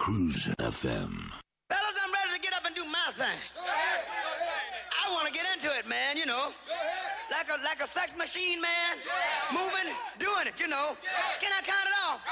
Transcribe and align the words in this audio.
Cruise 0.00 0.48
FM. 0.58 1.30
Fellas, 1.68 1.96
I'm 2.02 2.10
ready 2.10 2.32
to 2.34 2.40
get 2.40 2.54
up 2.54 2.64
and 2.64 2.74
do 2.74 2.86
my 2.86 3.12
thing. 3.12 3.38
I 3.60 5.12
want 5.12 5.26
to 5.26 5.32
get 5.32 5.44
into 5.52 5.68
it, 5.76 5.86
man, 5.86 6.16
you 6.16 6.24
know. 6.24 6.54
Like 7.30 7.50
a 7.50 7.58
like 7.62 7.82
a 7.84 7.86
sex 7.86 8.16
machine, 8.16 8.62
man. 8.62 8.96
Moving, 9.52 9.92
doing 10.18 10.46
it, 10.46 10.58
you 10.58 10.68
know. 10.68 10.96
Can 11.38 11.52
I 11.52 11.60
count 11.60 11.84
it 11.84 11.92
off? 12.08 12.22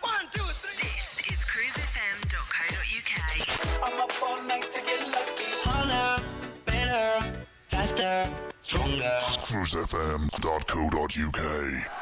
One, 0.00 0.28
two, 0.30 0.46
three. 0.62 0.78
This 0.78 1.18
is 1.26 1.42
cruisefm.co.uk. 1.42 3.82
I'm 3.82 3.98
up 4.00 4.12
all 4.22 4.40
night 4.44 4.70
to 4.70 4.80
get 4.86 5.00
lucky. 5.10 5.42
Harder, 5.64 6.22
better, 6.64 7.34
faster, 7.68 8.30
stronger. 8.62 9.18
cruisefm.co.uk. 9.42 12.01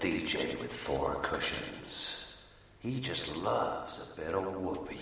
DJ 0.00 0.58
with 0.60 0.72
four 0.72 1.16
cushions. 1.22 2.36
He 2.78 3.00
just 3.00 3.36
loves 3.36 3.98
a 3.98 4.20
bit 4.20 4.32
of 4.34 4.44
whoopee. 4.56 4.96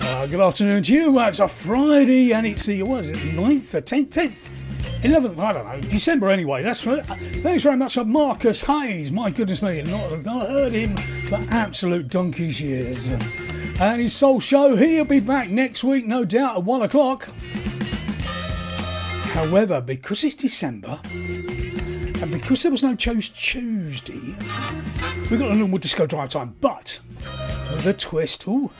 Uh, 0.00 0.26
good 0.26 0.40
afternoon 0.40 0.82
to 0.84 0.94
you. 0.94 1.18
Uh, 1.18 1.28
It's 1.28 1.38
a 1.40 1.48
Friday 1.48 2.32
and 2.32 2.46
it's 2.46 2.66
the, 2.66 2.82
what 2.82 3.04
is 3.04 3.10
it, 3.10 3.16
9th 3.36 3.74
or 3.74 3.80
10th? 3.82 4.08
10th? 4.08 4.48
11th, 5.02 5.38
I 5.38 5.52
don't 5.52 5.66
know, 5.66 5.80
December 5.90 6.30
anyway. 6.30 6.62
That's 6.62 6.86
right. 6.86 7.02
Thanks 7.02 7.62
very 7.62 7.76
much 7.76 7.94
to 7.94 8.04
Marcus 8.04 8.62
Hayes. 8.62 9.12
My 9.12 9.30
goodness 9.30 9.60
me, 9.60 9.82
not, 9.82 10.24
not 10.24 10.48
heard 10.48 10.72
him 10.72 10.96
for 11.28 11.38
absolute 11.50 12.08
donkey's 12.08 12.58
years. 12.60 13.10
And 13.80 14.00
his 14.00 14.14
soul 14.14 14.40
show, 14.40 14.76
he'll 14.76 15.04
be 15.04 15.20
back 15.20 15.50
next 15.50 15.82
week, 15.82 16.06
no 16.06 16.24
doubt, 16.24 16.58
at 16.58 16.64
1 16.64 16.82
o'clock. 16.82 17.28
However, 19.32 19.80
because 19.80 20.22
it's 20.22 20.36
December, 20.36 21.00
and 21.12 22.30
because 22.30 22.62
there 22.62 22.70
was 22.70 22.84
no 22.84 22.94
Chose 22.94 23.30
Tuesday, 23.30 24.34
we've 25.28 25.40
got 25.40 25.50
a 25.50 25.54
normal 25.54 25.78
disco 25.78 26.06
drive 26.06 26.28
time, 26.28 26.54
but 26.60 27.00
with 27.72 27.86
a 27.86 27.92
twist. 27.92 28.46
Ooh. 28.46 28.70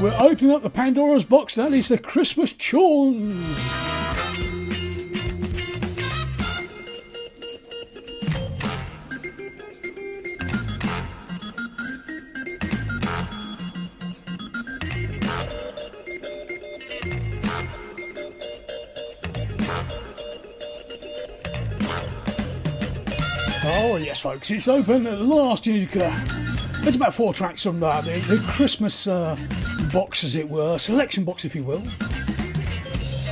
We're 0.00 0.16
opening 0.18 0.52
up 0.52 0.62
the 0.62 0.70
Pandora's 0.70 1.24
box. 1.24 1.56
That 1.56 1.72
is 1.72 1.88
the 1.88 1.98
Christmas 1.98 2.52
tunes. 2.52 3.58
Yes, 24.10 24.18
folks, 24.18 24.50
it's 24.50 24.66
open 24.66 25.06
at 25.06 25.20
last. 25.20 25.68
It's 25.68 26.96
about 26.96 27.14
four 27.14 27.32
tracks 27.32 27.62
from 27.62 27.78
the, 27.78 28.24
the 28.26 28.44
Christmas 28.48 29.06
uh, 29.06 29.36
box, 29.92 30.24
as 30.24 30.34
it 30.34 30.48
were, 30.48 30.78
selection 30.78 31.22
box, 31.22 31.44
if 31.44 31.54
you 31.54 31.62
will. 31.62 31.78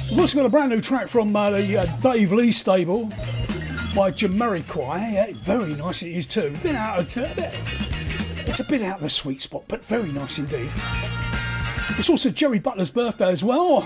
We've 0.09 0.21
also 0.21 0.39
got 0.39 0.47
a 0.47 0.49
brand 0.49 0.71
new 0.71 0.81
track 0.81 1.09
from 1.09 1.35
uh, 1.35 1.51
the 1.51 1.79
uh, 1.79 1.85
Dave 1.97 2.31
Lee 2.31 2.53
stable 2.53 3.07
by 3.93 4.13
Jamiroquai. 4.13 5.15
Yeah, 5.15 5.33
very 5.39 5.75
nice 5.75 6.05
it 6.05 6.11
is 6.11 6.27
too. 6.27 6.57
Bit 6.63 6.77
out 6.77 7.01
of 7.01 7.17
a 7.17 7.35
bit, 7.35 7.55
it's 8.47 8.61
a 8.61 8.65
bit 8.65 8.81
out 8.83 8.99
of 8.99 9.03
the 9.03 9.11
sweet 9.11 9.43
spot, 9.43 9.65
but 9.67 9.85
very 9.85 10.13
nice 10.13 10.39
indeed. 10.39 10.71
It's 11.99 12.09
also 12.09 12.31
Jerry 12.31 12.61
Butler's 12.61 12.91
birthday 12.91 13.33
as 13.33 13.43
well. 13.43 13.83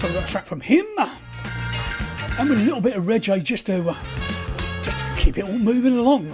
So 0.00 0.06
we've 0.06 0.14
got 0.14 0.24
a 0.24 0.32
track 0.32 0.46
from 0.46 0.62
him, 0.62 0.86
and 0.96 2.48
with 2.48 2.58
a 2.58 2.64
little 2.64 2.80
bit 2.80 2.96
of 2.96 3.04
reggae 3.04 3.44
just 3.44 3.66
to 3.66 3.90
uh, 3.90 3.96
just 4.24 4.24
to 4.30 4.41
keep 5.32 5.44
it 5.44 5.48
all 5.48 5.58
moving 5.58 5.96
along. 5.96 6.26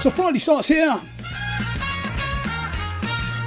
So 0.00 0.10
Friday 0.10 0.38
starts 0.38 0.68
here. 0.68 1.00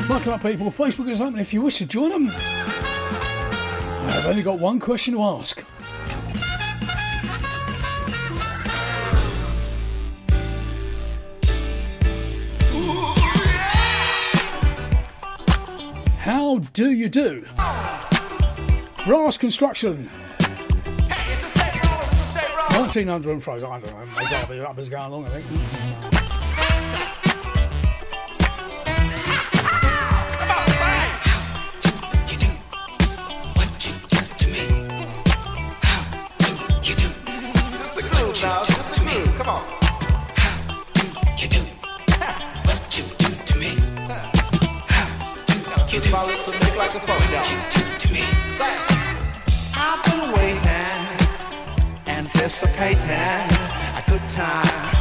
Marking 0.08 0.32
up 0.32 0.42
people, 0.42 0.68
Facebook 0.68 1.10
is 1.10 1.20
open 1.20 1.40
if 1.40 1.54
you 1.54 1.62
wish 1.62 1.80
to 1.80 1.86
join 1.86 2.10
them. 2.10 2.32
I've 4.10 4.26
only 4.26 4.44
got 4.44 4.60
one 4.60 4.80
question 4.80 5.14
to 5.16 5.24
ask. 5.24 5.64
How 16.18 16.60
do 16.74 16.92
you 16.92 17.10
do? 17.10 17.46
Brass 19.06 19.38
construction. 19.38 20.10
1900 22.78 23.32
and 23.32 23.44
frozen. 23.44 23.70
I 23.70 23.80
don't 23.80 23.92
know. 23.92 24.06
They 24.16 24.30
got 24.30 24.44
a 24.44 24.48
bit 24.48 24.62
up 24.62 24.78
as 24.78 24.88
going 24.88 25.04
along, 25.06 25.26
I 25.26 25.30
think. 25.30 25.46
Now, 38.40 38.62
just 38.64 38.94
to 38.94 39.04
me, 39.04 39.14
come 39.36 39.50
on. 39.50 39.64
How 41.18 41.42
you 41.42 41.48
do 41.50 41.62
what 42.68 42.96
you 42.96 43.04
do 43.18 43.30
to 43.48 43.58
me? 43.58 43.70
How 44.08 45.88
to? 45.88 45.98
I've 49.74 50.04
been 50.06 50.32
waiting, 50.34 50.67
anticipating 52.38 53.10
a 53.10 54.04
good 54.08 54.22
time. 54.30 54.97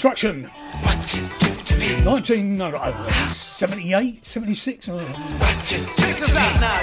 Construction. 0.00 0.44
1978, 2.04 4.24
76. 4.24 4.88
uh, 4.88 5.04
Check 5.64 5.80
this 6.20 6.36
out 6.36 6.60
now. 6.60 6.78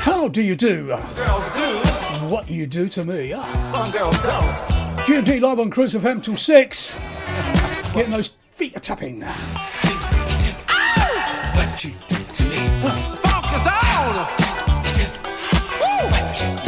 How 0.00 0.26
do 0.26 0.42
you 0.42 0.56
do? 0.56 0.86
Girls 1.14 1.52
do, 1.52 1.78
What 2.26 2.50
you 2.50 2.66
do 2.66 2.88
to 2.88 3.04
me? 3.04 3.32
Ah, 3.32 3.44
some 3.70 3.92
girls 3.92 4.18
don't. 4.22 4.56
GMD 5.06 5.40
live 5.40 5.60
on 5.60 5.70
Cruise 5.70 5.94
FM 5.94 6.20
till 6.20 6.36
6. 6.36 6.98
Getting 7.94 8.10
those 8.10 8.32
feet 8.50 8.74
a 8.74 8.80
tapping. 8.80 9.20
What 9.20 9.30
you 11.84 11.92
do 12.08 12.16
to 12.16 12.42
me. 12.42 12.56
Funk 13.22 13.46
is 13.54 13.66
on. 13.68 14.26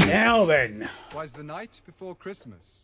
Now 0.07 0.45
then. 0.45 0.89
was 1.13 1.33
the 1.33 1.43
night 1.43 1.81
before 1.85 2.15
Christmas, 2.15 2.84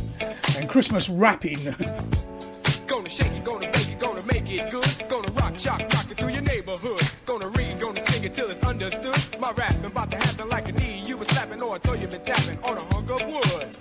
And 0.57 0.69
Christmas 0.69 1.09
rapping. 1.09 1.59
Gonna 2.87 3.09
shake 3.09 3.31
it, 3.31 3.43
gonna 3.43 3.71
bake 3.71 3.89
it, 3.89 3.99
gonna 3.99 4.25
make 4.25 4.49
it 4.49 4.69
good. 4.69 5.09
Gonna 5.09 5.31
rock, 5.31 5.57
shock, 5.57 5.79
rock 5.79 6.11
it 6.11 6.17
through 6.17 6.29
your 6.29 6.41
neighborhood. 6.41 7.01
Gonna 7.25 7.47
read, 7.49 7.79
gonna 7.79 8.01
sing 8.07 8.23
it 8.25 8.33
till 8.33 8.49
it's 8.49 8.59
understood. 8.61 9.17
My 9.39 9.51
rapping 9.51 9.85
about 9.85 10.11
to 10.11 10.17
happen 10.17 10.49
like 10.49 10.67
a 10.67 10.73
knee 10.73 11.01
you 11.05 11.17
was 11.17 11.27
slapping 11.29 11.61
or 11.61 11.77
a 11.77 11.79
toe 11.79 11.93
you 11.93 12.07
been 12.07 12.21
tapping 12.21 12.59
on 12.63 12.77
a 12.77 12.93
hunk 12.93 13.09
of 13.09 13.25
wood. 13.25 13.77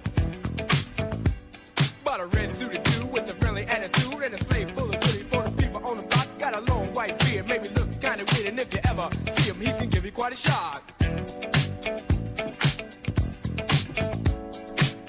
Bought 2.04 2.20
a 2.20 2.26
red 2.26 2.52
suited 2.52 2.82
dude 2.84 3.10
with 3.10 3.28
a 3.28 3.34
friendly 3.34 3.64
attitude 3.64 4.22
and 4.22 4.34
a 4.34 4.38
slave 4.38 4.70
full 4.76 4.88
of 4.88 5.00
goodies 5.00 5.26
for 5.30 5.42
the 5.42 5.52
people 5.52 5.84
on 5.86 5.98
the 5.98 6.06
block. 6.06 6.28
Got 6.38 6.54
a 6.54 6.60
long 6.72 6.92
white 6.92 7.18
beard, 7.20 7.48
maybe 7.48 7.68
looks 7.70 7.98
kinda 7.98 8.24
weird, 8.32 8.46
and 8.46 8.60
if 8.60 8.72
you 8.72 8.80
ever 8.84 9.08
see 9.36 9.50
him, 9.50 9.60
he 9.60 9.72
can 9.72 9.88
give 9.90 10.04
you 10.04 10.12
quite 10.12 10.32
a 10.32 10.36
shock. 10.36 11.39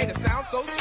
Sure 0.00 0.10
appreciate 0.10 0.16
a 0.16 0.28
sound 0.28 0.46
so 0.46 0.79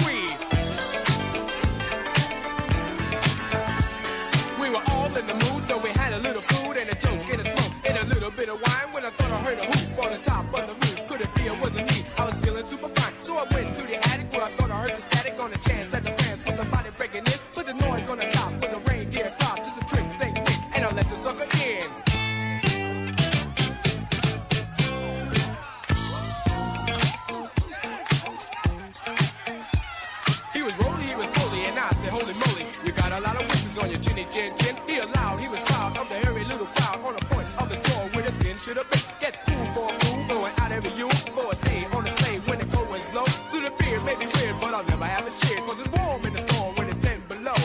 chin 34.29 34.53
chin. 34.57 34.75
He 34.87 34.97
allowed, 34.99 35.39
he 35.39 35.47
was 35.47 35.59
proud 35.61 35.97
of 35.97 36.07
the 36.07 36.15
hairy 36.15 36.45
little 36.45 36.67
crowd 36.67 36.99
on 37.05 37.13
the 37.15 37.25
point 37.25 37.47
of 37.57 37.69
the 37.69 37.77
door 37.89 38.09
where 38.13 38.23
the 38.23 38.31
skin 38.31 38.57
should 38.57 38.77
have 38.77 38.89
been. 38.89 39.01
Gets 39.19 39.39
cool 39.45 39.65
for 39.73 39.89
a 39.89 39.93
move, 39.93 40.29
going 40.29 40.53
out 40.57 40.71
every 40.71 40.91
you 40.91 41.09
for 41.09 41.51
a 41.51 41.55
day 41.65 41.87
on 41.93 42.03
the 42.03 42.11
sleigh 42.11 42.39
when 42.47 42.59
the 42.59 42.65
cold 42.67 42.89
winds 42.89 43.05
blow. 43.07 43.25
Through 43.49 43.69
the 43.69 43.73
beer 43.79 43.99
may 44.01 44.15
be 44.15 44.27
weird, 44.37 44.55
but 44.61 44.73
I'll 44.73 44.85
never 44.85 45.05
have 45.05 45.25
a 45.27 45.31
cheer, 45.45 45.59
cause 45.61 45.79
it's 45.79 45.89
warm 45.97 46.23
in 46.25 46.33
the 46.33 46.47
storm 46.47 46.75
when 46.75 46.87
it's 46.89 47.01
10 47.05 47.21
below. 47.27 47.61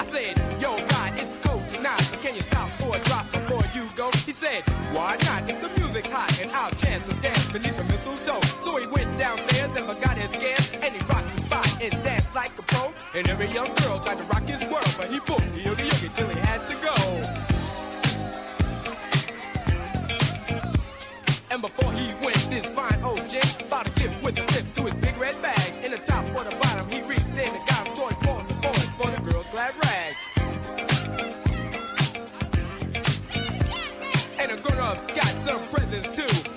I 0.00 0.04
said, 0.04 0.34
yo, 0.60 0.76
God, 0.88 1.12
it's 1.20 1.36
cold 1.42 1.68
tonight, 1.68 2.04
can 2.22 2.34
you 2.34 2.42
stop 2.42 2.68
for 2.80 2.96
a 2.96 3.00
drop 3.00 3.30
before 3.32 3.64
you 3.74 3.86
go? 3.96 4.10
He 4.24 4.32
said, 4.32 4.62
why 4.94 5.16
not? 5.24 5.50
If 5.50 5.60
the 5.60 5.80
music's 5.80 6.10
hot 6.10 6.40
and 6.40 6.50
I'll 6.52 6.72
chance 6.72 7.13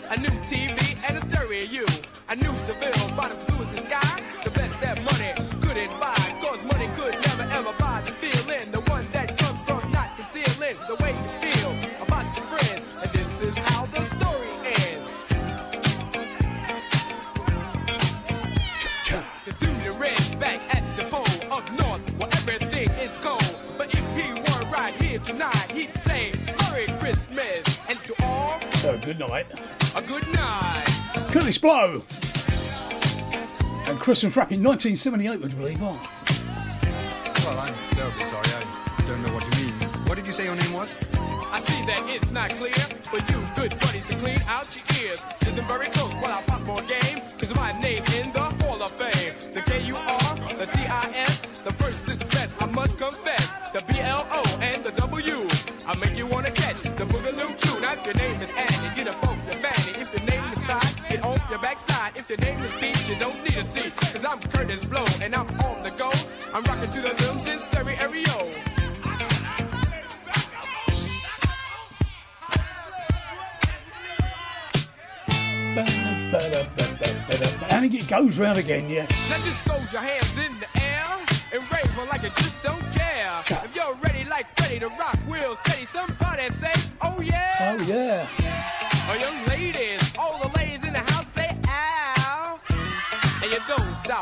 A 0.09 0.17
new 0.17 0.29
TV 0.47 0.95
and 1.05 1.17
a 1.17 1.21
stereo. 1.21 1.83
A 2.29 2.35
new 2.37 2.57
Seville, 2.65 3.13
about 3.13 3.31
as 3.31 3.39
blue 3.39 3.56
Kurtis 31.47 31.61
Blow. 31.61 32.03
And 33.87 33.97
Christmas 33.97 34.35
rapping 34.35 34.61
1978, 34.61 35.39
would 35.39 35.53
you 35.53 35.57
believe? 35.57 35.81
Oh, 35.81 35.95
Well, 37.45 37.59
I'm 37.59 37.73
terribly 37.91 38.23
sorry. 38.25 38.65
I 38.97 39.05
don't 39.07 39.23
know 39.23 39.33
what 39.33 39.43
you 39.55 39.65
mean. 39.65 39.73
What 40.07 40.15
did 40.17 40.27
you 40.27 40.33
say 40.33 40.43
your 40.43 40.55
name 40.57 40.73
was? 40.73 40.93
I 41.49 41.59
see 41.59 41.85
that 41.85 42.03
it's 42.07 42.31
not 42.31 42.49
clear 42.49 42.73
for 43.07 43.19
you 43.31 43.39
good 43.55 43.79
buddies 43.79 44.09
to 44.09 44.15
clean 44.17 44.41
out 44.47 44.67
your 44.75 44.83
ears. 45.09 45.23
Listen 45.45 45.65
very 45.67 45.87
close 45.87 46.13
while 46.15 46.37
I 46.37 46.41
pop 46.41 46.61
more 46.63 46.81
game, 46.81 47.21
cause 47.39 47.55
my 47.55 47.71
name's 47.79 48.13
in 48.17 48.29
the 48.33 48.41
Hall 48.41 48.83
of 48.83 48.91
Fame. 48.91 49.33
The 49.53 49.61
K-U-R, 49.61 50.35
the 50.57 50.65
T-I-S, 50.65 51.61
the 51.61 51.71
first 51.73 52.09
is 52.09 52.17
the 52.17 52.25
best. 52.25 52.61
I 52.61 52.65
must 52.65 52.97
confess 52.97 53.71
the 53.71 53.79
B 53.87 53.99
L 54.01 54.27
O 54.31 54.59
and 54.61 54.83
the 54.83 54.91
W. 54.91 55.47
I 55.87 55.95
make 55.95 56.17
you 56.17 56.27
wanna 56.27 56.51
catch 56.51 56.81
the 56.81 57.05
boogaloo 57.05 57.57
too. 57.57 57.79
Now 57.79 57.93
if 57.93 58.05
your 58.05 58.15
name 58.15 58.41
is 58.41 58.51
Cause 64.67 64.83
I'm 64.83 64.89
Blow 64.89 65.05
and 65.21 65.33
I'm 65.33 65.47
on 65.61 65.81
the 65.81 65.91
go. 65.97 66.11
I'm 66.53 66.61
rocking 66.65 66.89
to 66.89 67.01
the 67.01 67.13
limbs 67.23 67.47
in 67.47 67.57
stereo. 67.57 67.95
And 77.71 77.93
it 77.93 78.07
goes 78.09 78.39
round 78.39 78.57
again, 78.57 78.89
yeah. 78.89 79.03
Now 79.29 79.37
just 79.37 79.61
throw 79.61 79.77
your 79.91 80.01
hands 80.01 80.37
in 80.37 80.51
the 80.59 80.67
air 80.75 81.05
and 81.53 81.71
rave 81.71 81.99
on 81.99 82.09
like 82.09 82.23
you 82.23 82.29
just 82.35 82.61
don't 82.61 82.81
care. 82.91 83.41
If 83.47 83.73
you're 83.73 83.93
ready 83.95 84.25
like 84.29 84.47
Freddie 84.47 84.79
to 84.79 84.87
rock 84.99 85.17
real 85.29 85.55
steady, 85.55 85.85
somebody 85.85 86.49
say, 86.49 86.73
oh 87.01 87.21
yeah. 87.21 87.77
Oh, 87.79 87.83
yeah. 87.87 88.27
Oh, 89.09 89.15
young 89.17 89.45
ladies, 89.45 90.13
all 90.19 90.39
the 90.39 90.49
ladies 90.57 90.66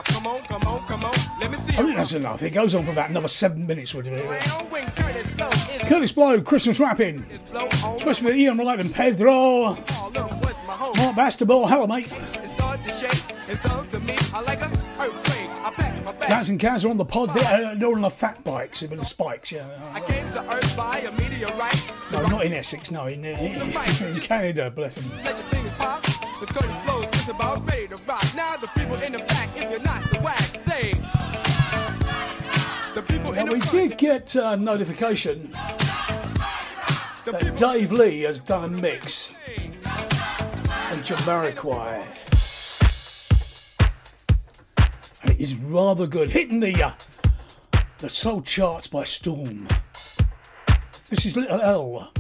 stop. 0.03 0.05
Come 0.05 0.27
on, 0.27 0.39
come 0.39 0.63
on, 0.63 0.87
come 0.87 1.03
on. 1.03 1.13
Let 1.39 1.51
me 1.51 1.57
see 1.57 1.77
I 1.77 1.83
think 1.83 1.97
that's 1.97 2.13
enough. 2.13 2.43
It 2.43 2.51
goes 2.51 2.75
on 2.75 2.83
for 2.85 2.91
about 2.91 3.09
another 3.09 3.27
seven 3.27 3.65
minutes. 3.65 3.93
Would 3.93 4.07
it? 4.07 4.23
Kurtis 4.25 5.37
Blow 5.37 5.49
is 5.49 5.87
Kurtis 5.87 6.15
Blow, 6.15 6.41
Christmas 6.41 6.79
rapping. 6.79 7.23
Twist 7.99 8.21
for 8.21 8.31
Ian 8.31 8.57
Wright 8.57 8.79
and 8.79 8.93
Pedro. 8.93 9.69
Look, 9.69 9.87
what's 10.41 10.59
my 10.67 10.73
home? 10.73 10.97
Mark 10.97 11.15
Bastable, 11.15 11.67
hello 11.67 11.87
mate. 11.87 12.11
It 12.11 12.47
start 12.47 12.83
to 12.83 12.91
shake. 12.91 13.49
And 13.49 13.57
so 13.57 13.85
to 13.85 13.99
me, 14.01 14.15
I 14.33 14.41
like 14.41 14.61
a 14.61 14.65
earthquake. 14.65 15.49
I 15.61 15.71
pack 15.71 16.05
my 16.05 16.39
and 16.49 16.59
Kaz 16.59 16.85
are 16.85 16.89
on 16.89 16.97
the 16.97 17.05
pod. 17.05 17.33
They're, 17.33 17.65
uh, 17.65 17.91
on 17.91 18.01
the 18.01 18.09
fat 18.09 18.43
bikes 18.43 18.81
with 18.81 18.99
the 18.99 19.05
spikes, 19.05 19.51
yeah. 19.51 19.67
I 19.93 20.01
came 20.01 20.29
to 20.31 20.51
Earth 20.51 20.77
by 20.77 20.99
a 20.99 21.11
meteorite. 21.11 21.91
No, 22.11 22.21
not 22.27 22.45
in 22.45 22.53
Essex, 22.53 22.91
no, 22.91 23.07
in, 23.07 23.23
in, 23.25 23.35
in 23.35 24.15
Canada, 24.15 24.69
bless 24.69 24.95
them. 24.95 25.09
let 25.23 25.25
your 25.25 25.47
fingers 25.47 25.73
pop. 25.73 26.01
The 26.03 26.45
Kurtis 26.47 26.85
Blow 26.85 27.01
is 27.01 27.29
about 27.29 27.67
ready 27.67 27.87
to 27.87 27.95
rock. 28.07 28.24
The 28.65 28.79
people 28.79 28.95
in 28.95 29.11
the 29.11 29.19
back, 29.19 29.49
if 29.55 29.69
you're 29.69 29.79
not 29.81 30.01
the 30.11 30.19
whack, 30.21 30.39
say. 30.39 30.93
The 32.95 33.03
people 33.03 33.31
Now, 33.31 33.45
the 33.45 33.53
we 33.53 33.59
did 33.59 33.95
get 33.95 34.35
uh, 34.35 34.55
notification 34.55 35.51
that 37.25 37.53
Dave 37.55 37.91
Lee 37.91 38.21
has 38.21 38.39
done 38.39 38.63
a 38.63 38.67
mix 38.67 39.33
on 39.85 40.97
Jamiroquai. 41.03 42.07
And 45.21 45.29
it 45.29 45.39
is 45.39 45.53
rather 45.53 46.07
good, 46.07 46.31
hitting 46.31 46.59
the, 46.59 46.85
uh, 46.85 46.91
the 47.99 48.09
soul 48.09 48.41
charts 48.41 48.87
by 48.87 49.03
storm. 49.03 49.67
This 51.11 51.27
is 51.27 51.35
Little 51.35 51.61
L. 51.61 52.11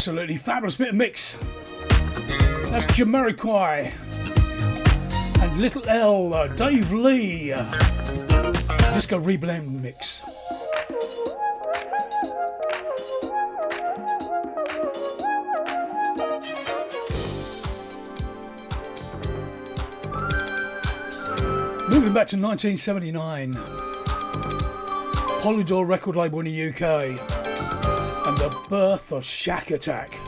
Absolutely 0.00 0.38
fabulous 0.38 0.76
bit 0.76 0.88
of 0.88 0.94
mix. 0.94 1.34
That's 2.70 2.86
Jamiroquai 2.86 3.92
and 5.42 5.60
Little 5.60 5.86
L, 5.90 6.32
uh, 6.32 6.46
Dave 6.46 6.90
Lee. 6.90 7.48
Disco 8.94 9.20
reblend 9.20 9.82
mix. 9.82 10.22
Moving 21.90 22.14
back 22.14 22.26
to 22.28 22.38
1979, 22.38 23.52
Polydor 25.42 25.86
record 25.86 26.16
label 26.16 26.40
in 26.40 26.46
the 26.46 26.70
UK, 26.70 27.39
the 28.40 28.56
birth 28.70 29.12
of 29.12 29.22
Shack 29.22 29.70
Attack. 29.70 30.19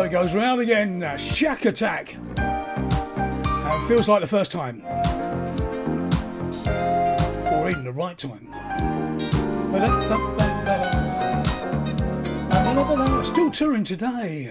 So 0.00 0.06
it 0.06 0.12
goes 0.12 0.34
round 0.34 0.62
again. 0.62 1.18
Shack 1.18 1.66
Attack. 1.66 2.16
Uh, 2.38 3.86
feels 3.86 4.08
like 4.08 4.22
the 4.22 4.26
first 4.26 4.50
time. 4.50 4.80
Or 7.52 7.68
even 7.68 7.84
the 7.84 7.92
right 7.92 8.16
time. 8.16 8.48
Still 13.22 13.50
touring 13.50 13.84
today. 13.84 14.50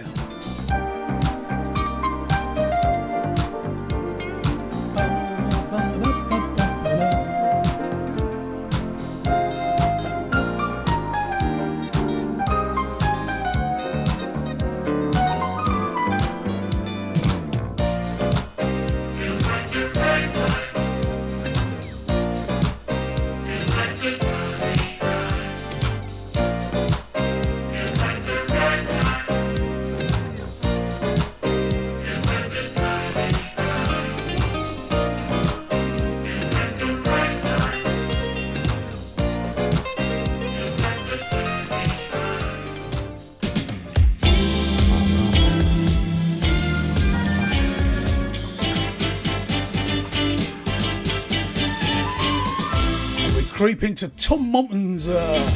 deep 53.80 53.88
into 53.88 54.08
Tom 54.08 54.50
Moulton's 54.50 55.08
uh, 55.08 55.50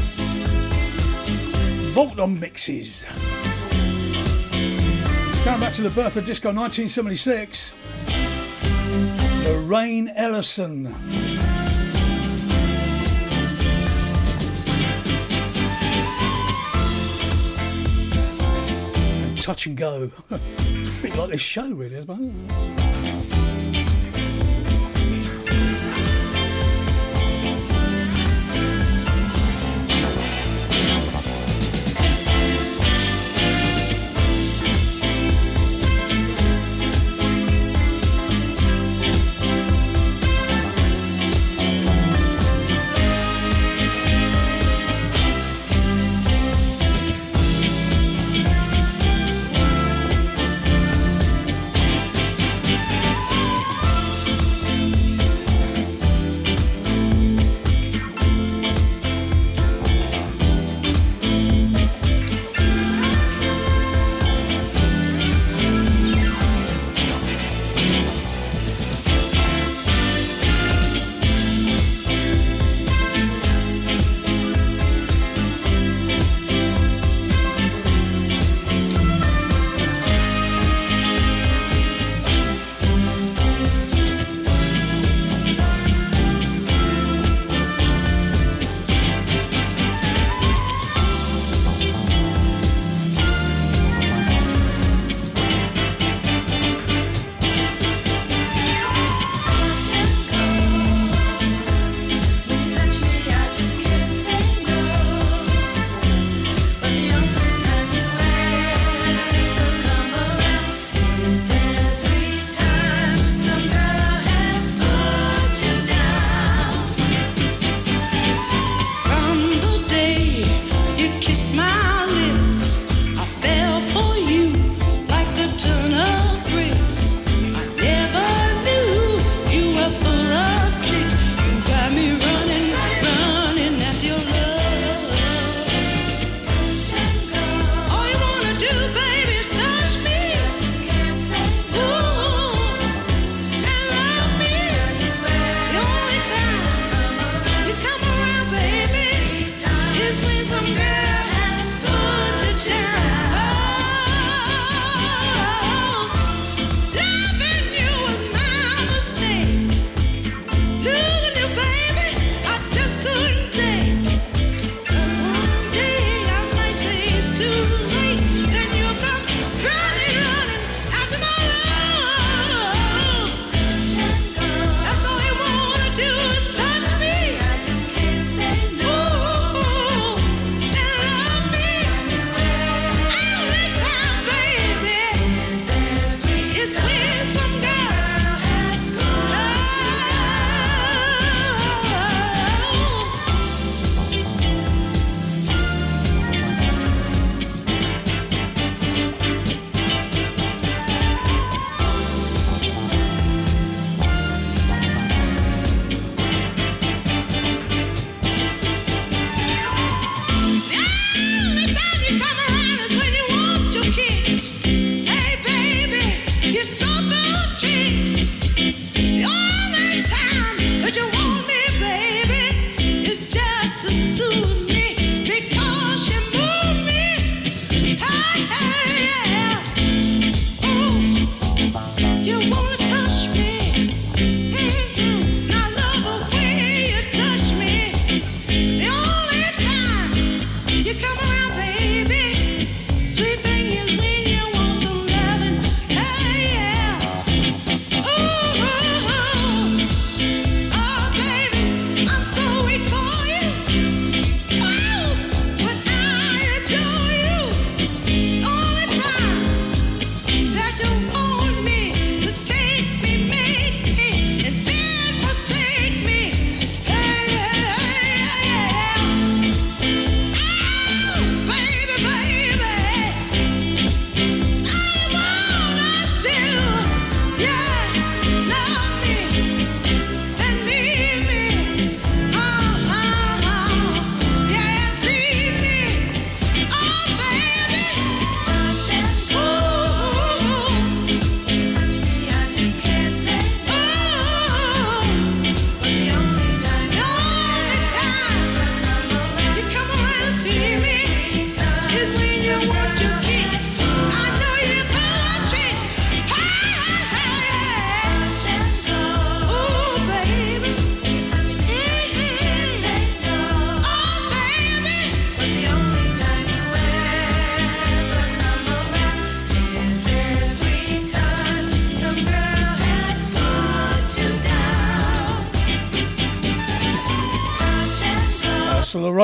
on 2.19 2.39
mixes. 2.41 3.05
Going 5.45 5.61
back 5.61 5.73
to 5.75 5.83
the 5.83 5.91
birth 5.95 6.17
of 6.17 6.25
disco 6.25 6.53
1976, 6.53 7.73
Lorraine 9.45 10.09
Ellison. 10.17 10.95
Touch 19.41 19.67
and 19.67 19.77
go. 19.77 20.11
A 20.31 20.39
bit 21.03 21.15
like 21.17 21.31
this 21.31 21.41
show, 21.41 21.71
really, 21.71 21.97
I 21.97 22.01
suppose. 22.01 22.74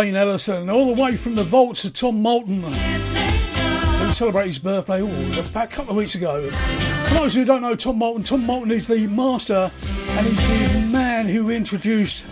Lorraine 0.00 0.16
Ellison, 0.16 0.70
all 0.70 0.94
the 0.94 0.98
way 0.98 1.14
from 1.14 1.34
the 1.34 1.44
vaults 1.44 1.84
of 1.84 1.92
Tom 1.92 2.22
Moulton. 2.22 2.62
He 2.62 4.10
celebrated 4.12 4.46
his 4.46 4.58
birthday 4.58 5.02
oh, 5.02 5.40
about 5.50 5.64
a 5.64 5.68
couple 5.68 5.90
of 5.90 5.98
weeks 5.98 6.14
ago. 6.14 6.48
For 6.48 7.14
those 7.16 7.34
who 7.34 7.44
don't 7.44 7.60
know 7.60 7.74
Tom 7.74 7.98
Moulton, 7.98 8.22
Tom 8.22 8.46
Moulton 8.46 8.70
is 8.70 8.86
the 8.86 9.06
master 9.08 9.70
and 9.74 10.26
he's 10.26 10.72
the 10.72 10.88
man 10.90 11.26
who 11.26 11.50
introduced 11.50 12.26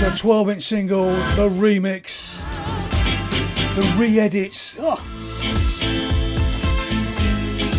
the 0.00 0.12
12 0.18 0.50
inch 0.50 0.62
single, 0.64 1.04
the 1.36 1.48
remix, 1.48 2.40
the 3.76 3.82
re 3.96 4.18
edits. 4.18 4.74
Oh. 4.80 4.96
Ah. 4.98 5.02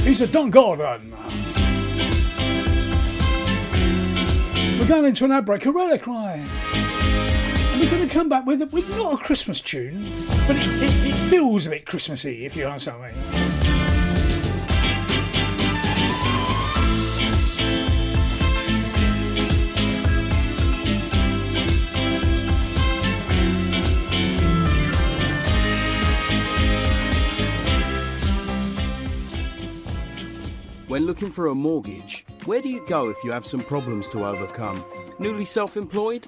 He's 0.05 0.21
a 0.21 0.27
Don 0.27 0.49
Gordon. 0.51 1.11
We're 4.79 4.87
going 4.87 5.03
into 5.03 5.25
an 5.25 5.33
ad 5.33 5.45
break, 5.45 5.65
a 5.65 5.71
relic 5.73 6.03
cry. 6.03 6.45
We're 7.79 7.91
going 7.91 8.07
to 8.07 8.13
come 8.13 8.27
back 8.27 8.43
with, 8.47 8.73
with 8.73 8.89
not 8.97 9.13
a 9.13 9.17
Christmas 9.23 9.61
tune, 9.61 10.03
but 10.47 10.55
it, 10.55 10.65
it, 10.81 11.09
it 11.09 11.15
feels 11.29 11.67
a 11.67 11.69
bit 11.69 11.85
Christmassy, 11.85 12.43
if 12.43 12.55
you 12.55 12.65
I 12.65 12.75
mean. 12.75 13.13
When 30.87 31.05
looking 31.05 31.29
for 31.29 31.45
a 31.45 31.53
mortgage, 31.53 32.25
where 32.45 32.59
do 32.59 32.69
you 32.69 32.83
go 32.87 33.09
if 33.09 33.23
you 33.23 33.31
have 33.31 33.45
some 33.45 33.59
problems 33.59 34.09
to 34.09 34.25
overcome? 34.25 34.83
Newly 35.19 35.45
self 35.45 35.77
employed? 35.77 36.27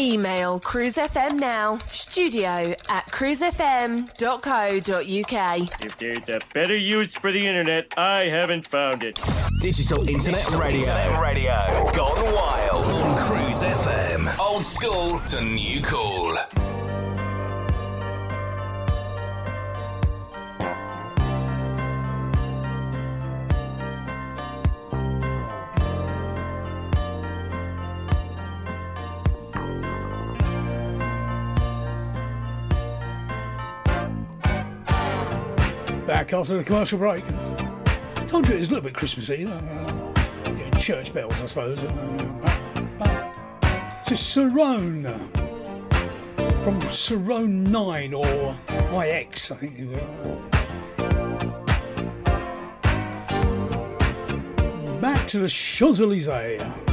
Email 0.00 0.58
cruisefm 0.60 1.38
now, 1.38 1.76
studio 1.92 2.74
at 2.88 3.04
cruisefm.co.uk. 3.08 5.84
If 5.84 5.98
there's 5.98 6.30
a 6.30 6.40
better 6.54 6.74
use 6.74 7.12
for 7.12 7.30
the 7.30 7.46
internet, 7.46 7.92
I 7.98 8.26
haven't 8.26 8.66
found 8.66 9.04
it. 9.04 9.20
Digital 9.60 10.08
Internet 10.08 10.38
Digital 10.38 10.60
Radio. 10.60 10.80
Internet 10.80 11.20
Radio. 11.20 11.92
Gone 11.94 12.34
wild. 12.34 12.86
On 12.86 13.18
Cruise 13.26 13.62
FM. 13.62 14.38
Old 14.38 14.64
school 14.64 15.18
to 15.26 15.42
new 15.42 15.82
cool. 15.82 16.34
Back 36.10 36.32
after 36.32 36.56
the 36.56 36.64
commercial 36.64 36.98
break. 36.98 37.22
Told 38.26 38.48
you 38.48 38.54
it 38.54 38.58
was 38.58 38.66
a 38.66 38.72
little 38.72 38.82
bit 38.82 38.94
Christmassy, 38.94 39.36
you 39.36 39.44
know. 39.46 40.12
uh, 40.44 40.76
church 40.76 41.14
bells, 41.14 41.40
I 41.40 41.46
suppose. 41.46 41.80
To 41.82 41.86
Cerrone. 44.16 45.04
From 46.64 46.80
Cerrone 46.80 47.68
9 47.68 48.14
or 48.14 48.56
IX, 49.00 49.52
I 49.52 49.54
think 49.54 49.78
you 49.78 49.90
Back 55.00 55.28
to 55.28 55.38
the 55.38 55.48
Champs 55.48 56.00
Elysees. 56.00 56.89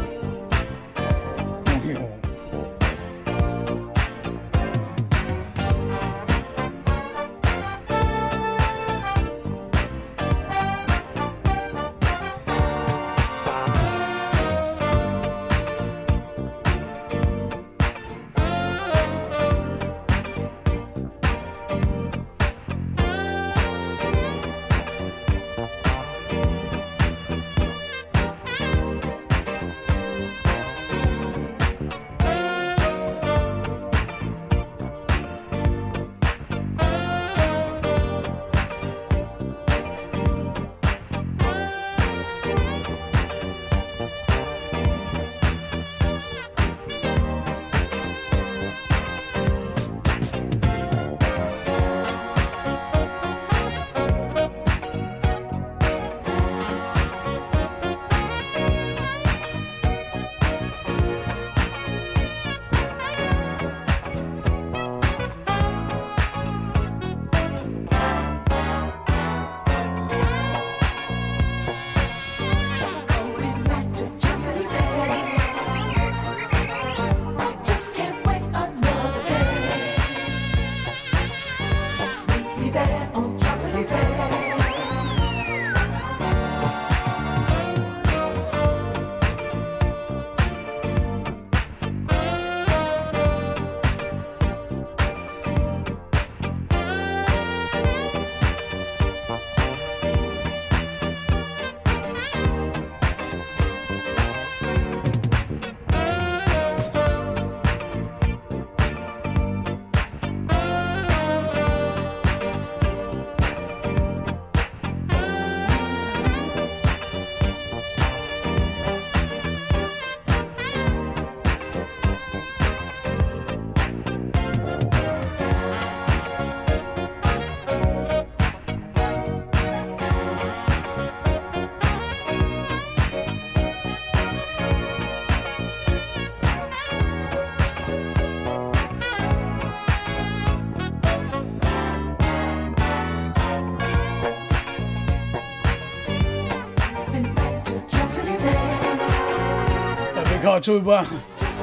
Card 150.61 150.83
to 150.83 150.91
uh, 150.91 151.05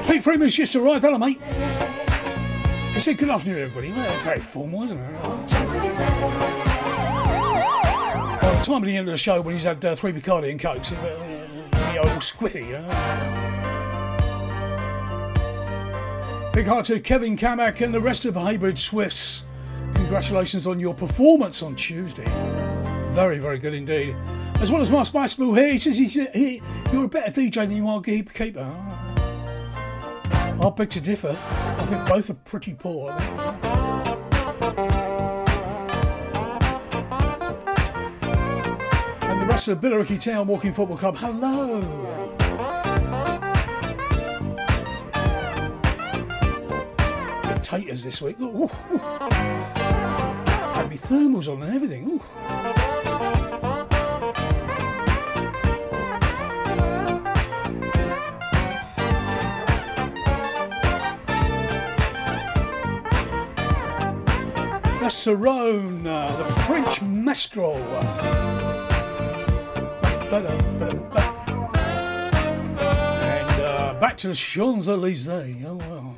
Pete 0.06 0.22
Freeman's 0.22 0.54
just 0.54 0.76
arrived. 0.76 1.04
Hello, 1.04 1.18
mate. 1.18 1.40
He 2.92 3.00
said, 3.00 3.18
Good 3.18 3.30
afternoon, 3.30 3.62
everybody. 3.62 3.90
Well, 3.90 4.18
very 4.18 4.38
formal, 4.40 4.84
isn't 4.84 4.98
it? 4.98 5.22
By 8.40 8.62
time 8.62 8.82
at 8.82 8.86
the 8.86 8.96
end 8.96 9.08
of 9.08 9.12
the 9.12 9.16
show, 9.16 9.40
when 9.40 9.54
he's 9.54 9.64
had 9.64 9.84
uh, 9.84 9.96
three 9.96 10.12
Bacardi 10.12 10.50
and 10.50 10.60
Cokes, 10.60 10.92
uh, 10.92 11.96
old 11.98 12.08
squiffy, 12.20 12.66
you 12.66 12.78
know? 12.78 12.88
Big 16.52 16.66
heart 16.66 16.84
to 16.86 17.00
Kevin 17.00 17.36
Kamak 17.36 17.80
and 17.80 17.92
the 17.92 18.00
rest 18.00 18.24
of 18.26 18.36
Hybrid 18.36 18.78
Swifts. 18.78 19.44
Congratulations 19.94 20.68
on 20.68 20.78
your 20.78 20.94
performance 20.94 21.62
on 21.62 21.74
Tuesday. 21.74 22.30
Very, 23.08 23.38
very 23.38 23.58
good 23.58 23.74
indeed. 23.74 24.14
As 24.60 24.70
well 24.70 24.80
as 24.80 24.90
my 24.90 25.02
Spice 25.02 25.34
Boo 25.34 25.52
here, 25.52 25.72
he 25.72 25.78
says 25.78 25.96
he's, 25.98 26.14
he, 26.32 26.62
you're 26.94 27.06
a 27.06 27.08
better 27.08 27.32
DJ 27.32 27.54
than 27.54 27.72
you 27.72 27.88
are 27.88 28.00
keeper. 28.00 28.72
I'll 30.60 30.70
beg 30.70 30.90
to 30.90 31.00
differ. 31.00 31.36
I 31.36 31.86
think 31.86 32.06
both 32.06 32.30
are 32.30 32.34
pretty 32.34 32.74
poor. 32.74 33.10
And 39.22 39.42
the 39.42 39.46
rest 39.46 39.66
of 39.66 39.80
the 39.80 39.88
Billericay 39.88 40.22
Town 40.22 40.46
Walking 40.46 40.72
Football 40.72 40.96
Club, 40.96 41.16
hello. 41.16 41.82
Potatoes 47.42 48.04
this 48.04 48.22
week. 48.22 48.38
Ooh, 48.40 48.64
ooh. 48.64 48.68
Had 50.74 50.88
me 50.88 50.96
thermals 50.96 51.52
on 51.52 51.60
and 51.60 51.74
everything. 51.74 52.08
Ooh. 52.08 52.93
Cerrone, 65.24 66.06
uh, 66.06 66.36
the 66.36 66.44
French 66.44 67.00
Mestral. 67.00 67.76
And 72.86 73.62
uh, 73.62 73.94
back 73.98 74.18
to 74.18 74.28
the 74.28 74.34
Champs 74.34 74.86
Elysees. 74.86 75.64
Oh, 75.64 75.76
well. 75.76 76.14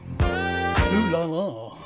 Ooh 0.93 1.11
la 1.13 1.25
la. 1.25 1.77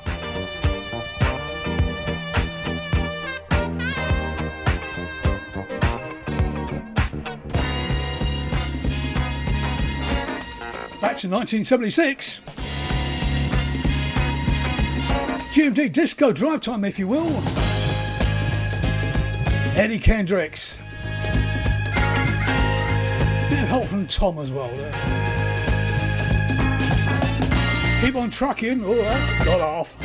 Back 11.03 11.19
to 11.19 11.29
1976. 11.29 12.50
GMD 15.51 15.93
Disco 15.93 16.31
Drive 16.31 16.61
Time, 16.61 16.85
if 16.85 16.97
you 16.97 17.09
will. 17.09 17.27
Eddie 19.77 19.99
Kendricks. 19.99 20.79
Bit 23.49 23.63
of 23.63 23.69
help 23.69 23.85
from 23.87 24.07
Tom 24.07 24.39
as 24.39 24.53
well 24.53 24.73
there. 24.75 24.93
Keep 28.01 28.15
on 28.15 28.31
trucking, 28.31 28.85
alright, 28.85 29.45
got 29.45 29.61
off. 29.61 29.97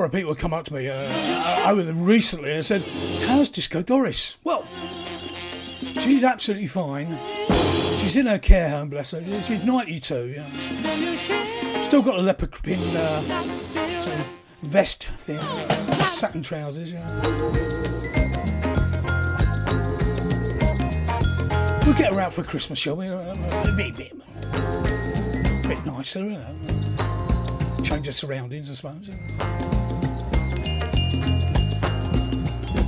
Number 0.00 0.16
of 0.16 0.18
people 0.18 0.34
come 0.34 0.54
up 0.54 0.64
to 0.64 0.72
me 0.72 0.88
uh, 0.88 1.70
over 1.70 1.82
the 1.82 1.92
recently 1.92 2.52
and 2.54 2.64
said, 2.64 2.80
"How's 3.26 3.50
Disco 3.50 3.82
Doris?" 3.82 4.38
Well, 4.44 4.66
she's 6.00 6.24
absolutely 6.24 6.68
fine. 6.68 7.18
She's 7.98 8.16
in 8.16 8.24
her 8.24 8.38
care 8.38 8.70
home, 8.70 8.88
bless 8.88 9.10
her. 9.10 9.22
She's 9.42 9.66
92. 9.66 10.28
Yeah. 10.36 11.82
Still 11.82 12.00
got 12.00 12.18
a 12.18 12.22
leopard 12.22 12.50
pin 12.62 12.78
uh, 12.96 13.18
sort 13.20 14.20
of 14.20 14.26
vest 14.62 15.04
thing, 15.18 15.36
uh, 15.38 15.92
satin 16.04 16.40
trousers. 16.40 16.94
Yeah. 16.94 17.06
We'll 21.84 21.94
get 21.98 22.14
her 22.14 22.20
out 22.20 22.32
for 22.32 22.42
Christmas, 22.42 22.78
shall 22.78 22.96
we? 22.96 23.08
Uh, 23.08 23.34
A 23.34 23.74
bit, 23.76 23.94
bit, 23.98 24.12
bit 25.68 25.84
nicer, 25.84 26.20
you 26.20 26.38
know. 26.38 26.89
Change 27.90 28.08
of 28.08 28.14
surroundings, 28.14 28.70
I 28.70 28.74
suppose. 28.74 29.10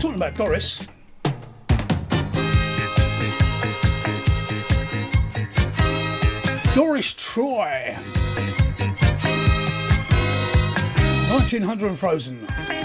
talking 0.01 0.15
about 0.15 0.37
Doris. 0.37 0.87
Doris 6.75 7.13
Troy. 7.15 7.97
1900 11.31 11.89
and 11.89 11.99
Frozen. 11.99 12.82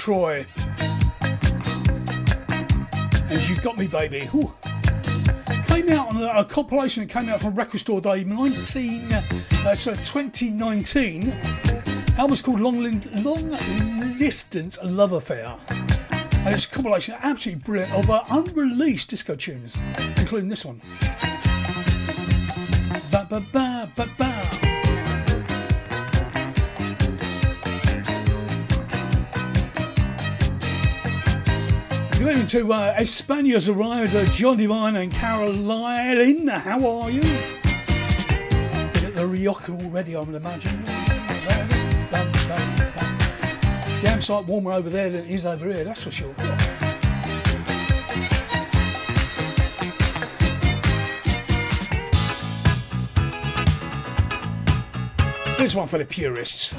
Troy. 0.00 0.46
And 3.28 3.48
you've 3.50 3.60
Got 3.62 3.76
Me 3.76 3.86
Baby. 3.86 4.26
Ooh. 4.34 4.50
Came 5.66 5.90
out 5.90 6.08
on 6.08 6.22
a, 6.22 6.40
a 6.40 6.44
compilation 6.46 7.06
that 7.06 7.12
came 7.12 7.28
out 7.28 7.42
from 7.42 7.54
Record 7.54 7.80
Store 7.80 8.00
Day 8.00 8.24
19, 8.24 9.12
uh, 9.12 9.74
so 9.74 9.94
2019. 9.94 11.38
Album's 12.16 12.40
called 12.40 12.60
Long, 12.60 13.02
Long 13.16 13.50
Distance 14.18 14.78
Love 14.82 15.12
Affair. 15.12 15.58
And 15.68 16.48
it's 16.54 16.64
a 16.64 16.70
compilation 16.70 17.14
absolutely 17.20 17.62
brilliant 17.62 17.92
of 17.92 18.08
uh, 18.08 18.24
unreleased 18.30 19.10
disco 19.10 19.36
tunes, 19.36 19.78
including 20.16 20.48
this 20.48 20.64
one. 20.64 20.80
Ba 23.12 23.26
ba 23.28 23.44
ba 23.50 23.92
Good 32.20 32.50
to 32.50 32.70
uh, 32.74 32.94
Espana's 32.98 33.70
arrived, 33.70 34.12
John 34.34 34.58
Divine 34.58 34.94
and 34.96 35.10
Caroline. 35.10 36.48
How 36.48 36.86
are 36.86 37.10
you? 37.10 37.22
At 37.22 39.14
the 39.14 39.26
Rioja 39.26 39.72
already, 39.72 40.14
I 40.14 40.20
would 40.20 40.34
imagine. 40.34 40.84
Damn 44.02 44.20
sight 44.20 44.44
warmer 44.44 44.72
over 44.72 44.90
there 44.90 45.08
than 45.08 45.24
it 45.24 45.30
is 45.30 45.46
over 45.46 45.72
here, 45.72 45.82
that's 45.82 46.02
for 46.02 46.10
sure. 46.10 46.34
This 55.56 55.74
one 55.74 55.88
for 55.88 55.96
the 55.96 56.04
purists. 56.06 56.74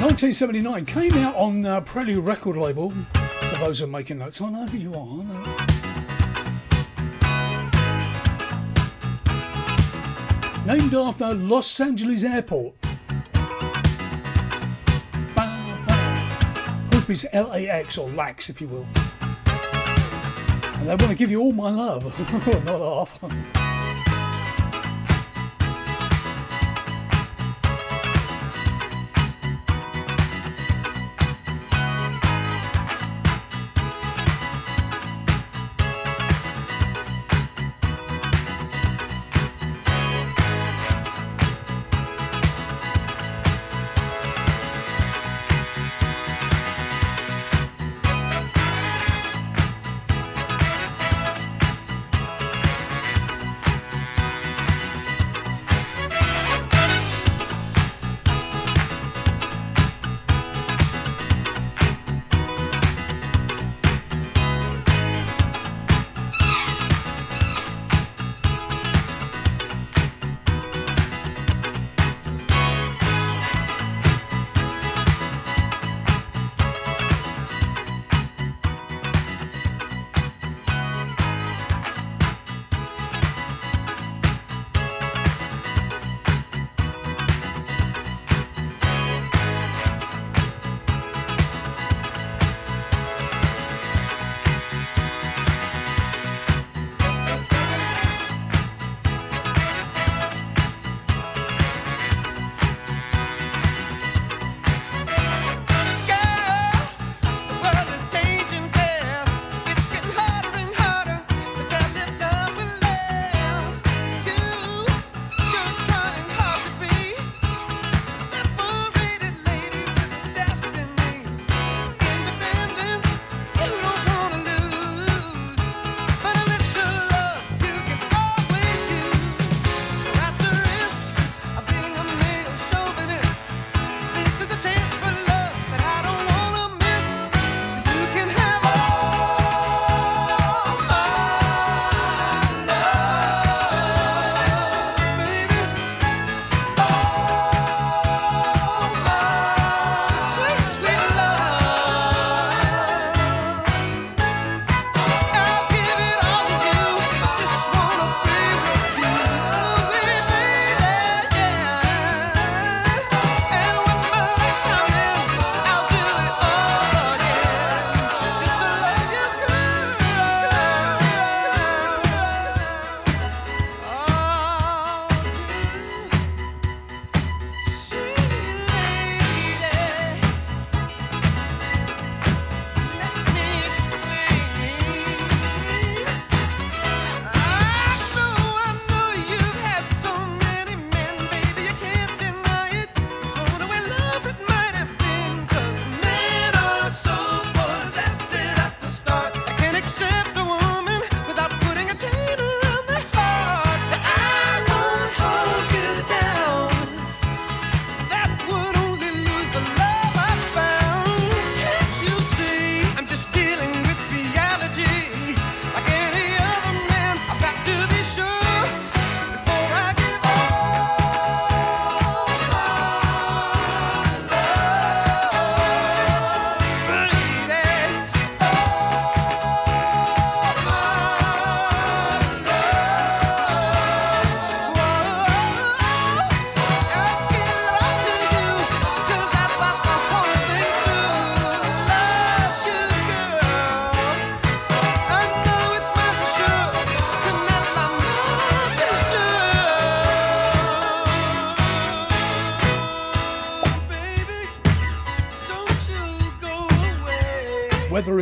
1979 0.00 0.86
came 0.86 1.12
out 1.18 1.34
on 1.36 1.66
uh, 1.66 1.78
Prelude 1.82 2.24
record 2.24 2.56
label. 2.56 2.90
For 2.90 3.56
those 3.58 3.80
who 3.80 3.84
are 3.84 3.88
making 3.88 4.16
notes, 4.16 4.40
I 4.40 4.48
know 4.48 4.64
who 4.64 4.78
you 4.78 4.94
are. 4.94 5.26
I. 10.56 10.64
Named 10.66 10.94
after 10.94 11.34
Los 11.34 11.78
Angeles 11.80 12.24
Airport. 12.24 12.74
Group 16.90 17.10
is 17.10 17.26
LAX 17.34 17.98
or 17.98 18.08
LAX, 18.08 18.48
if 18.48 18.62
you 18.62 18.68
will. 18.68 18.86
And 19.44 20.88
they 20.88 20.94
want 20.94 21.10
to 21.10 21.14
give 21.14 21.30
you 21.30 21.42
all 21.42 21.52
my 21.52 21.68
love, 21.68 22.04
not 22.64 22.80
half. 22.80 23.59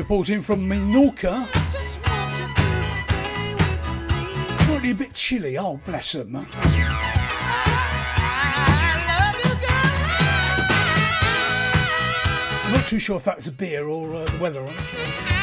Reporting 0.09 0.41
from 0.41 0.67
Minorca. 0.67 1.47
Currently 4.61 4.91
a 4.93 4.95
bit 4.95 5.13
chilly. 5.13 5.59
Oh, 5.59 5.79
bless 5.85 6.13
them. 6.13 6.35
I'm 6.35 6.47
not 12.73 12.87
too 12.87 12.99
sure 12.99 13.17
if 13.19 13.25
that's 13.25 13.49
a 13.49 13.53
beer 13.53 13.87
or 13.87 14.15
uh, 14.15 14.25
the 14.25 14.39
weather. 14.39 14.65
I'm 14.65 14.71
sure. 14.71 15.38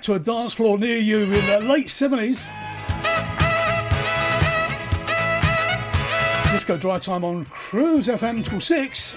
Back 0.00 0.04
to 0.06 0.14
a 0.14 0.18
dance 0.18 0.54
floor 0.54 0.78
near 0.78 0.96
you 0.96 1.24
in 1.24 1.30
the 1.30 1.60
late 1.60 1.88
70s. 1.88 2.48
Disco 6.50 6.78
Drive 6.78 7.02
Time 7.02 7.22
on 7.22 7.44
Cruise 7.46 8.08
FM 8.08 8.42
till 8.42 8.60
6. 8.60 9.16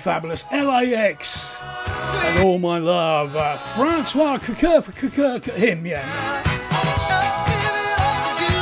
Fabulous. 0.00 0.44
LAX 0.50 1.60
and 1.62 2.44
all 2.44 2.58
my 2.58 2.78
love. 2.78 3.36
Uh, 3.36 3.56
Francois 3.58 4.38
Coqueur 4.38 4.80
for 4.80 4.92
Coqueur, 4.92 5.38
him, 5.52 5.84
yeah. 5.84 6.02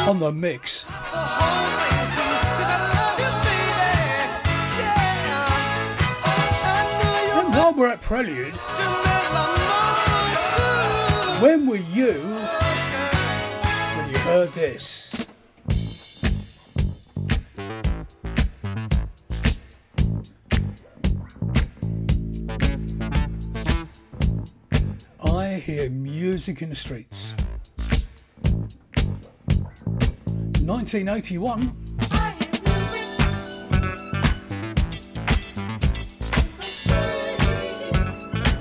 On 0.08 0.18
the 0.18 0.32
mix. 0.32 0.84
And 7.36 7.48
while 7.54 7.72
we're 7.74 7.88
at 7.88 8.00
Prelude, 8.00 8.54
when 11.40 11.66
were 11.66 11.76
you 11.76 12.14
when 13.96 14.10
you 14.10 14.18
heard 14.18 14.50
this? 14.54 15.07
Music 26.48 26.62
in 26.62 26.70
the 26.70 26.74
streets. 26.74 27.34
1981. 30.64 31.70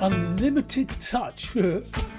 Unlimited 0.01 0.89
touch. 0.99 1.55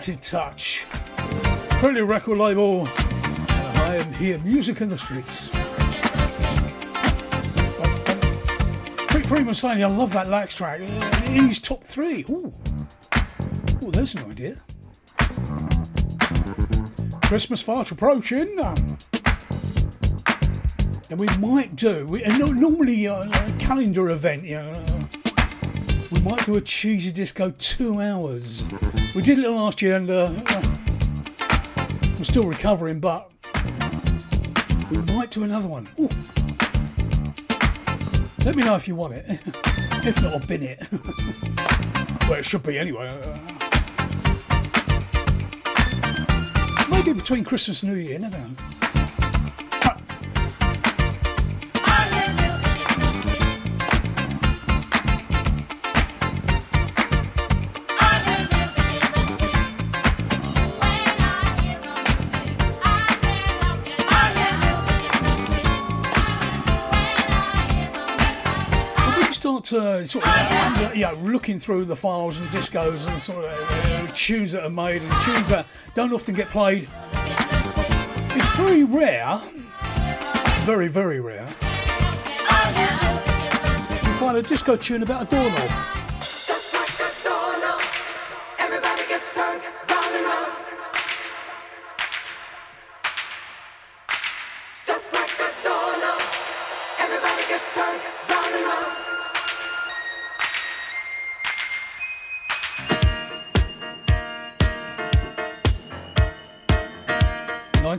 Limited 0.00 0.22
Touch. 0.22 0.86
Prelude 1.78 2.08
record 2.08 2.38
label. 2.38 2.88
And 2.88 3.78
I 3.80 3.96
am 3.96 4.10
here, 4.14 4.38
music 4.38 4.80
in 4.80 4.88
the 4.88 4.96
streets. 4.96 5.50
Rick 9.14 9.26
Freeman 9.26 9.52
saying, 9.52 9.84
I 9.84 9.88
love 9.88 10.14
that 10.14 10.28
Lax 10.28 10.54
track. 10.54 10.80
He's 11.24 11.58
top 11.58 11.84
three. 11.84 12.24
Ooh. 12.30 12.50
Ooh, 13.84 13.90
there's 13.90 14.14
an 14.14 14.30
idea. 14.30 14.56
Christmas 17.24 17.60
fast 17.60 17.90
approaching. 17.90 18.58
Um, 18.58 18.96
and 21.10 21.20
we 21.20 21.26
might 21.36 21.76
do, 21.76 22.06
we, 22.06 22.22
normally 22.38 23.06
uh, 23.06 23.28
a 23.28 23.52
calendar 23.58 24.08
event, 24.08 24.44
you 24.44 24.54
know, 24.54 24.70
uh, 24.72 25.06
we 26.10 26.22
might 26.22 26.46
do 26.46 26.56
a 26.56 26.60
cheesy 26.62 27.12
disco 27.12 27.52
two 27.58 28.00
hours. 28.00 28.64
We 29.12 29.22
did 29.22 29.40
it 29.40 29.48
last 29.48 29.82
year 29.82 29.96
and 29.96 30.08
uh, 30.08 30.32
I'm 32.02 32.22
still 32.22 32.46
recovering, 32.46 33.00
but 33.00 33.28
we 34.88 34.98
might 34.98 35.32
do 35.32 35.42
another 35.42 35.66
one. 35.66 35.88
Ooh. 35.98 36.08
Let 38.44 38.54
me 38.54 38.62
know 38.62 38.76
if 38.76 38.86
you 38.86 38.94
want 38.94 39.14
it. 39.14 39.24
if 40.06 40.22
not, 40.22 40.32
I'll 40.34 40.46
bin 40.46 40.62
it. 40.62 40.86
well, 42.28 42.38
it 42.38 42.44
should 42.44 42.62
be 42.62 42.78
anyway. 42.78 43.08
Maybe 46.88 47.12
between 47.12 47.42
Christmas 47.42 47.82
and 47.82 47.92
New 47.92 47.98
Year, 47.98 48.18
never 48.18 48.38
know. 48.38 48.69
Uh, 69.72 70.04
sort 70.04 70.26
of 70.26 70.96
yeah, 70.96 71.14
looking 71.22 71.58
through 71.58 71.84
the 71.84 71.96
files 71.96 72.38
and 72.38 72.46
discos 72.48 73.08
and 73.08 73.20
sort 73.20 73.44
of 73.44 73.70
uh, 73.70 74.06
tunes 74.14 74.52
that 74.52 74.64
are 74.64 74.70
made 74.70 75.02
and 75.02 75.10
tunes 75.22 75.48
that 75.48 75.66
don't 75.94 76.12
often 76.12 76.34
get 76.34 76.48
played. 76.48 76.88
It's 78.32 78.56
very 78.56 78.84
rare, 78.84 79.40
very 80.64 80.88
very 80.88 81.20
rare. 81.20 81.46
You 84.06 84.14
find 84.16 84.36
a 84.36 84.42
disco 84.42 84.76
tune 84.76 85.02
about 85.02 85.22
a 85.22 85.36
doorknob. 85.36 85.99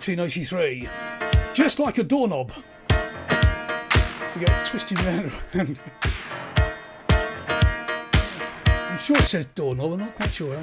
1983. 0.07 0.89
Just 1.53 1.77
like 1.77 1.99
a 1.99 2.03
doorknob. 2.03 2.51
You 4.35 4.45
get 4.45 4.65
twisted 4.65 4.99
round 5.03 5.31
and. 5.53 5.79
I'm 8.65 8.97
sure 8.97 9.17
it 9.17 9.23
says 9.23 9.45
doorknob, 9.45 9.93
I'm 9.93 9.99
not 9.99 10.15
quite 10.15 10.33
sure. 10.33 10.57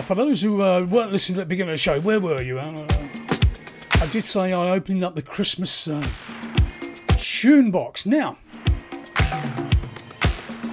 Now, 0.00 0.06
for 0.06 0.14
those 0.14 0.40
who 0.40 0.62
uh, 0.62 0.86
weren't 0.86 1.12
listening 1.12 1.40
at 1.40 1.42
the 1.42 1.48
beginning 1.50 1.72
of 1.72 1.74
the 1.74 1.82
show, 1.82 2.00
where 2.00 2.18
were 2.18 2.40
you? 2.40 2.58
Alan? 2.58 2.90
Uh, 2.90 3.08
I 4.00 4.06
did 4.06 4.24
say 4.24 4.50
I'm 4.50 4.72
opening 4.72 5.04
up 5.04 5.14
the 5.14 5.20
Christmas 5.20 5.88
uh, 5.88 6.02
tune 7.18 7.70
box. 7.70 8.06
Now, 8.06 8.38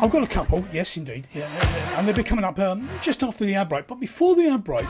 I've 0.01 0.11
got 0.11 0.23
a 0.23 0.27
couple, 0.27 0.65
yes, 0.71 0.95
indeed. 0.95 1.27
Yeah, 1.33 1.41
yeah, 1.41 1.61
yeah. 1.61 1.99
And 1.99 2.07
they'll 2.07 2.15
be 2.15 2.23
coming 2.23 2.45
up 2.45 2.57
um, 2.57 2.87
just 3.01 3.21
after 3.21 3.43
the 3.43 3.53
ad 3.55 3.67
break. 3.67 3.85
But 3.85 3.99
before 3.99 4.33
the 4.33 4.47
ad 4.47 4.63
break, 4.63 4.85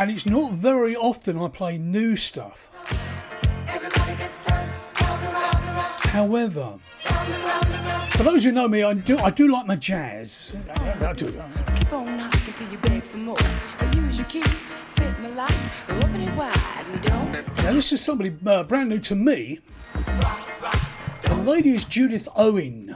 and 0.00 0.10
it's 0.10 0.26
not 0.26 0.54
very 0.54 0.96
often 0.96 1.38
I 1.38 1.46
play 1.46 1.78
new 1.78 2.16
stuff. 2.16 2.72
However, 6.10 6.80
for 8.16 8.22
those 8.22 8.44
who 8.44 8.52
know 8.52 8.68
me, 8.68 8.82
I 8.82 8.94
do 8.94 9.18
I 9.18 9.30
do 9.30 9.50
like 9.50 9.66
my 9.66 9.76
jazz. 9.76 10.54
I 10.70 11.12
do. 11.12 11.26
Keep 11.76 11.92
on 11.92 12.16
knocking 12.16 12.54
till 12.54 12.70
you 12.70 12.78
beg 12.78 13.02
for 13.02 13.18
more. 13.18 13.36
I 13.38 13.92
Use 13.94 14.18
your 14.18 14.28
key, 14.28 14.42
fit 14.88 15.20
my 15.20 15.28
lock, 15.30 15.52
open 15.88 16.20
it 16.20 16.34
wide 16.36 16.86
and 16.90 17.02
don't 17.02 17.32
Now, 17.64 17.72
this 17.72 17.92
is 17.92 18.00
somebody 18.00 18.34
uh, 18.46 18.62
brand 18.64 18.88
new 18.88 18.98
to 19.00 19.14
me. 19.14 19.60
The 21.22 21.34
lady 21.44 21.70
is 21.70 21.84
Judith 21.84 22.28
Owen. 22.36 22.94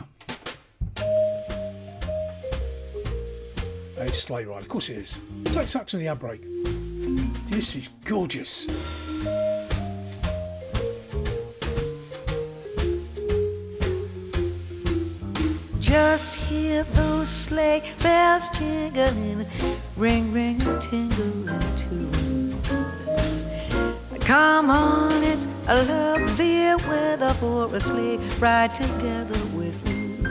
A 3.99 4.13
sleigh 4.15 4.45
ride, 4.47 4.63
of 4.63 4.69
course 4.69 4.89
it 4.89 4.97
is. 4.97 5.21
Take 5.47 5.69
sax 5.69 5.93
on 5.95 6.01
the 6.01 6.09
ad 6.09 6.21
break. 6.21 6.41
This 7.49 7.77
is 7.77 7.89
gorgeous. 8.05 8.67
Just 15.91 16.35
hear 16.35 16.85
those 16.95 17.29
sleigh 17.29 17.83
bells 18.01 18.49
jingling, 18.51 19.45
ring, 19.97 20.33
ring, 20.33 20.61
tingling 20.79 21.61
too. 21.75 22.09
Come 24.21 24.71
on, 24.71 25.25
it's 25.25 25.49
a 25.67 25.83
lovely 25.83 26.77
weather 26.89 27.35
for 27.41 27.75
a 27.75 27.81
sleigh 27.81 28.19
ride 28.39 28.73
together 28.73 29.41
with 29.53 29.77
you. 29.89 30.29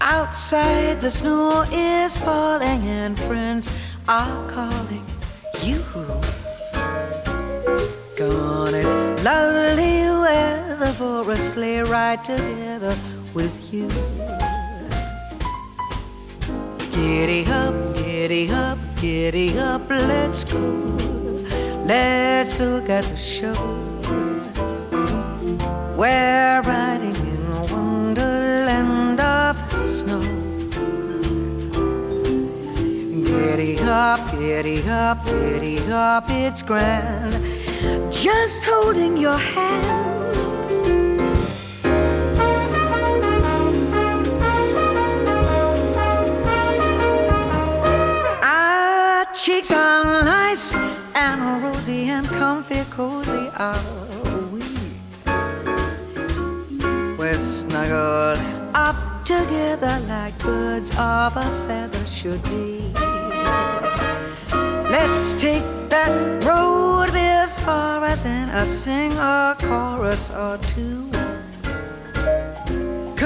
Outside, 0.00 1.00
the 1.00 1.12
snow 1.12 1.64
is 1.70 2.18
falling, 2.18 2.88
and 2.88 3.16
friends 3.16 3.70
are 4.08 4.50
calling 4.50 5.06
you. 5.62 5.80
On, 8.18 8.74
it's 8.74 9.22
lovely 9.22 10.05
weather 10.78 10.92
for 10.92 11.30
a 11.30 11.36
sleigh 11.36 11.80
ride 11.80 12.24
together 12.24 12.94
with 13.34 13.54
you. 13.72 13.88
Giddy 16.92 17.46
up, 17.46 17.96
giddy 17.96 18.50
up, 18.50 18.78
giddy 18.96 19.58
up, 19.58 19.88
let's 19.88 20.44
go. 20.44 20.58
Let's 21.84 22.58
look 22.58 22.88
at 22.90 23.04
the 23.04 23.16
show. 23.16 23.54
We're 25.96 26.60
riding 26.62 27.16
in 27.16 27.42
a 27.52 27.72
wonderland 27.72 29.20
of 29.20 29.88
snow. 29.88 30.20
Giddy 33.24 33.78
up, 33.80 34.30
giddy 34.32 34.82
up, 34.88 35.24
giddy 35.24 35.78
up, 35.90 36.24
it's 36.28 36.62
grand. 36.62 37.32
Just 38.12 38.64
holding 38.64 39.16
your 39.16 39.38
hand. 39.38 40.05
Cheeks 49.46 49.70
are 49.70 50.24
nice 50.24 50.74
and 51.14 51.62
rosy 51.62 52.08
and 52.08 52.26
comfy, 52.26 52.82
cozy 52.90 53.48
are 53.56 53.78
we. 54.50 54.64
We're 57.16 57.38
snuggled 57.38 58.40
up 58.74 58.96
together 59.24 60.00
like 60.08 60.36
birds 60.40 60.90
of 60.98 61.36
a 61.36 61.48
feather 61.68 62.04
should 62.06 62.42
be. 62.42 62.92
Let's 64.90 65.32
take 65.34 65.62
that 65.90 66.42
road 66.42 67.12
before 67.12 68.02
us 68.04 68.26
and 68.26 68.68
sing 68.68 69.12
a 69.12 69.56
chorus 69.60 70.32
or 70.32 70.58
two. 70.58 71.08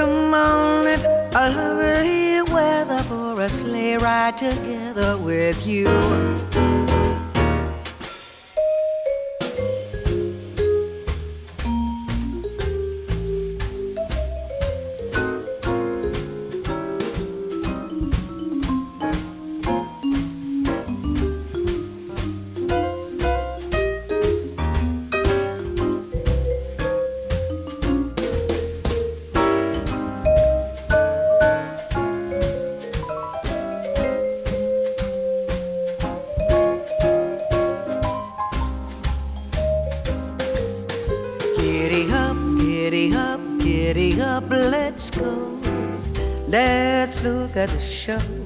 Come 0.01 0.33
on, 0.33 0.87
it's 0.87 1.05
a 1.05 1.51
lovely 1.51 2.41
weather 2.51 3.03
for 3.03 3.39
a 3.39 3.47
sleigh 3.47 3.97
ride 3.97 4.35
together 4.35 5.15
with 5.19 5.67
you. 5.67 5.85
At 47.61 47.69
the 47.69 47.79
show. 47.79 48.40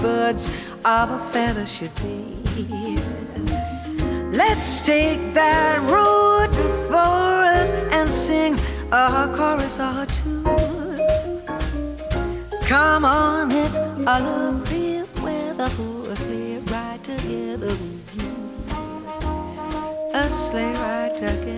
Birds 0.00 0.48
of 0.84 1.10
a 1.10 1.18
feather 1.18 1.66
should 1.66 1.94
be. 1.96 2.36
Let's 4.32 4.80
take 4.80 5.34
that 5.34 5.80
road 5.90 6.50
before 6.50 7.42
us 7.58 7.70
and 7.92 8.10
sing 8.10 8.58
a 8.92 9.28
chorus 9.34 9.78
or 9.78 10.06
two. 10.06 10.44
Come 12.66 13.04
on, 13.04 13.50
it's 13.50 13.78
a 13.78 14.20
lovely 14.20 15.02
weather 15.22 15.68
for 15.68 16.10
a 16.10 16.16
sleigh 16.16 16.58
ride 16.58 17.02
together 17.02 17.68
with 17.68 18.14
you. 18.20 18.32
A 20.14 20.30
sleigh 20.30 20.72
ride 20.74 21.14
together 21.14 21.57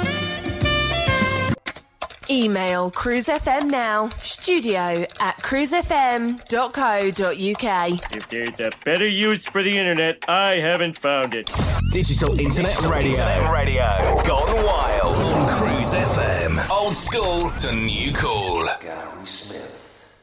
Email 2.31 2.89
cruisefm 2.91 3.69
now, 3.69 4.07
studio 4.23 5.05
at 5.19 5.35
cruisefm.co.uk. 5.39 8.15
If 8.15 8.29
there's 8.29 8.61
a 8.61 8.69
better 8.85 9.05
use 9.05 9.43
for 9.43 9.61
the 9.61 9.77
internet, 9.77 10.23
I 10.29 10.59
haven't 10.59 10.97
found 10.97 11.35
it. 11.35 11.51
Digital 11.91 12.39
Internet 12.39 12.81
Radio. 12.83 13.11
Internet 13.11 13.51
Radio. 13.51 14.23
Gone 14.25 14.65
wild. 14.65 15.17
On 15.17 15.57
Cruise 15.57 15.93
FM. 15.93 16.69
Old 16.69 16.95
school 16.95 17.49
to 17.49 17.75
new 17.75 18.13
cool. 18.13 18.65
Gary 18.79 19.25
Smith, 19.25 20.15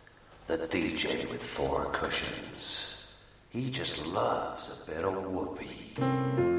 the 0.46 0.56
DJ 0.56 1.30
with 1.30 1.42
four 1.42 1.90
cushions. 1.92 3.12
He 3.50 3.70
just 3.70 4.06
loves 4.06 4.70
a 4.70 4.90
bit 4.90 5.04
of 5.04 5.12
whoopee. 5.30 6.57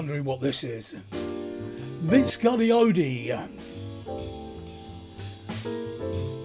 Wondering 0.00 0.24
what 0.24 0.40
this 0.40 0.64
is, 0.64 0.92
Vince 2.00 2.34
Guaraldi, 2.38 3.38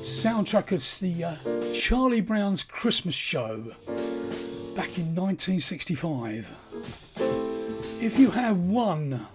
soundtrack 0.02 0.74
of 0.74 1.00
the 1.00 1.24
uh, 1.24 1.74
Charlie 1.74 2.20
Brown's 2.20 2.66
Christmas 2.66 3.16
show 3.16 3.64
back 4.76 4.98
in 4.98 5.16
1965. 5.16 6.52
If 8.02 8.20
you 8.20 8.30
have 8.30 8.60
one 8.60 9.26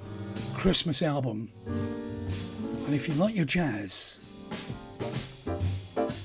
Christmas 0.53 1.01
album, 1.01 1.51
and 1.65 2.95
if 2.95 3.09
you 3.09 3.15
like 3.15 3.35
your 3.35 3.47
jazz, 3.47 4.21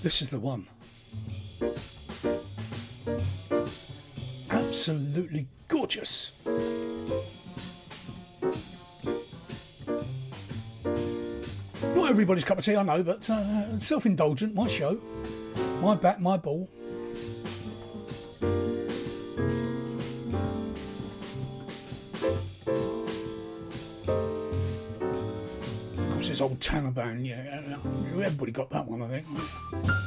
this 0.04 0.22
is 0.22 0.30
the 0.30 0.40
one. 0.42 0.68
Absolutely 4.50 5.48
everybody's 12.16 12.46
cup 12.46 12.58
of 12.58 12.64
tea, 12.64 12.78
I 12.78 12.82
know, 12.82 13.04
but 13.04 13.30
uh, 13.30 13.78
self 13.78 14.06
indulgent, 14.06 14.56
my 14.56 14.68
show, 14.68 14.98
my 15.82 15.96
bat, 15.96 16.22
my 16.22 16.38
ball. 16.38 16.70
Of 25.98 26.10
course, 26.14 26.30
it's 26.30 26.40
O 26.40 26.56
Tannenbaum, 26.62 27.26
yeah. 27.26 27.78
Everybody 28.14 28.54
got 28.54 28.70
that 28.70 28.86
one, 28.88 29.02
I 29.02 29.10
think. 29.10 30.05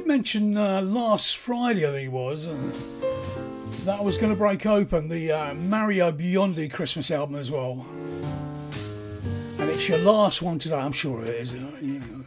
Did 0.00 0.06
mention 0.06 0.58
uh, 0.58 0.82
last 0.82 1.38
Friday, 1.38 1.80
think 1.80 2.08
it 2.08 2.12
was, 2.12 2.48
uh, 2.48 2.72
That 3.86 4.04
was 4.04 4.18
going 4.18 4.30
to 4.30 4.36
break 4.36 4.66
open 4.66 5.08
the 5.08 5.32
uh, 5.32 5.54
Mario 5.54 6.12
Biondi 6.12 6.70
Christmas 6.70 7.10
album 7.10 7.36
as 7.36 7.50
well. 7.50 7.86
And 9.58 9.70
it's 9.70 9.88
your 9.88 9.96
last 9.96 10.42
one 10.42 10.58
today, 10.58 10.76
I'm 10.76 10.92
sure 10.92 11.24
it 11.24 11.28
is. 11.30 11.54
uh, 11.54 11.58
you 11.80 12.00
know. 12.00 12.24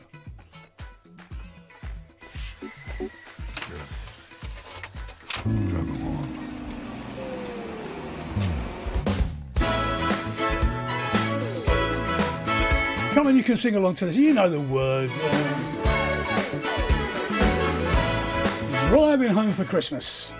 Come 13.13 13.27
on, 13.27 13.35
you 13.35 13.43
can 13.43 13.57
sing 13.57 13.75
along 13.75 13.93
to 13.95 14.07
this. 14.07 14.15
You 14.15 14.33
know 14.33 14.49
the 14.49 14.59
words. 14.59 15.13
um, 15.21 15.58
driving 18.89 19.29
home 19.29 19.53
for 19.53 19.65
Christmas. 19.65 20.33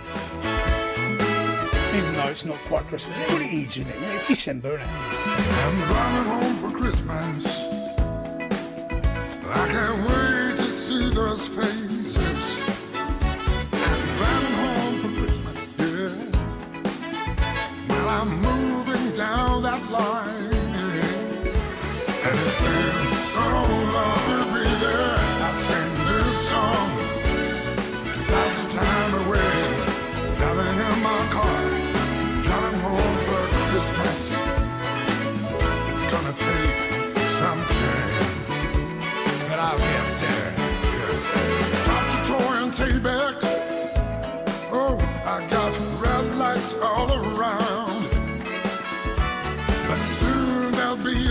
Even 1.94 2.12
though 2.14 2.26
it's 2.26 2.44
not 2.44 2.58
quite 2.66 2.84
Christmas. 2.88 3.16
Well, 3.28 3.40
it 3.40 3.52
is, 3.52 3.76
isn't 3.76 3.86
it? 3.86 3.96
It's 4.00 4.26
December, 4.26 4.74
isn't 4.74 4.80
it? 4.82 4.88
I'm 4.88 5.76
driving 5.86 6.32
home 6.32 6.54
for 6.56 6.76
Christmas. 6.76 7.46
I 9.46 9.68
can't 9.70 10.08
wait 10.08 10.56
to 10.56 10.70
see 10.70 11.10
those 11.10 11.46
faces. 11.46 12.69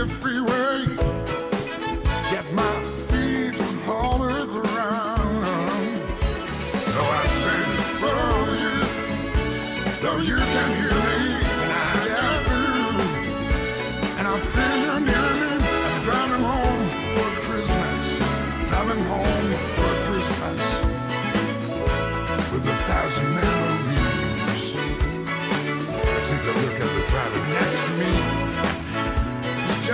Freeway. 0.07 0.98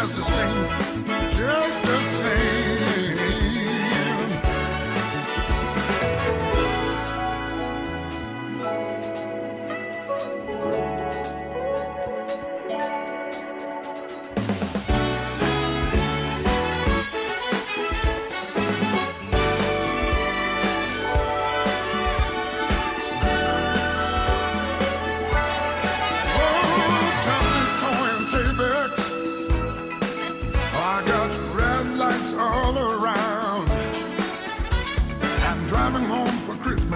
Just 0.05 0.17
the 0.17 0.23
same. 0.23 1.31
Just 1.31 1.84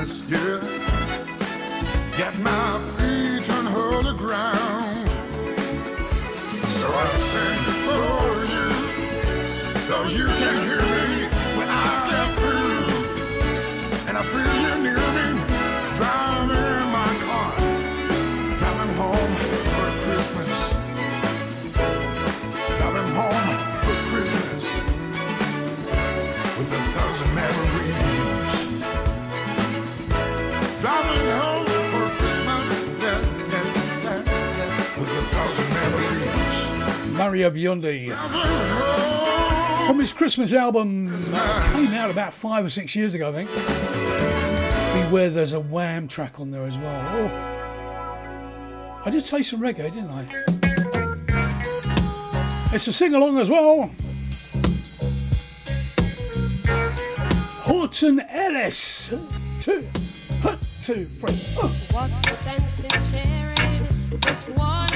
for 0.09 0.25
Christmas, 0.25 0.88
Mario 37.19 37.51
Biondi. 37.51 38.15
From 39.87 39.99
his 39.99 40.13
Christmas 40.13 40.53
album, 40.53 41.09
came 41.09 41.93
out 41.95 42.09
about 42.09 42.33
five 42.33 42.63
or 42.63 42.69
six 42.69 42.95
years 42.95 43.13
ago, 43.13 43.27
I 43.27 43.43
think. 43.43 43.49
Beware, 45.09 45.29
there's 45.29 45.51
a 45.51 45.59
Wham 45.59 46.07
track 46.07 46.39
on 46.39 46.49
there 46.49 46.63
as 46.63 46.79
well. 46.79 47.01
Oh. 47.17 49.01
I 49.05 49.09
did 49.09 49.25
say 49.25 49.41
some 49.41 49.59
reggae, 49.59 49.91
didn't 49.91 50.11
I? 50.11 50.25
It's 52.73 52.87
a 52.87 52.93
sing 52.93 53.13
along 53.13 53.37
as 53.37 53.49
well. 53.49 53.91
Alton 57.67 58.21
Ellis. 58.29 59.09
Two, 59.59 59.81
two, 60.81 61.03
three. 61.03 61.35
Oh. 61.61 61.75
What's 61.91 62.19
the 62.21 62.31
sense 62.31 62.83
in 62.85 62.89
sharing 63.11 64.19
this 64.21 64.49
one 64.51 64.88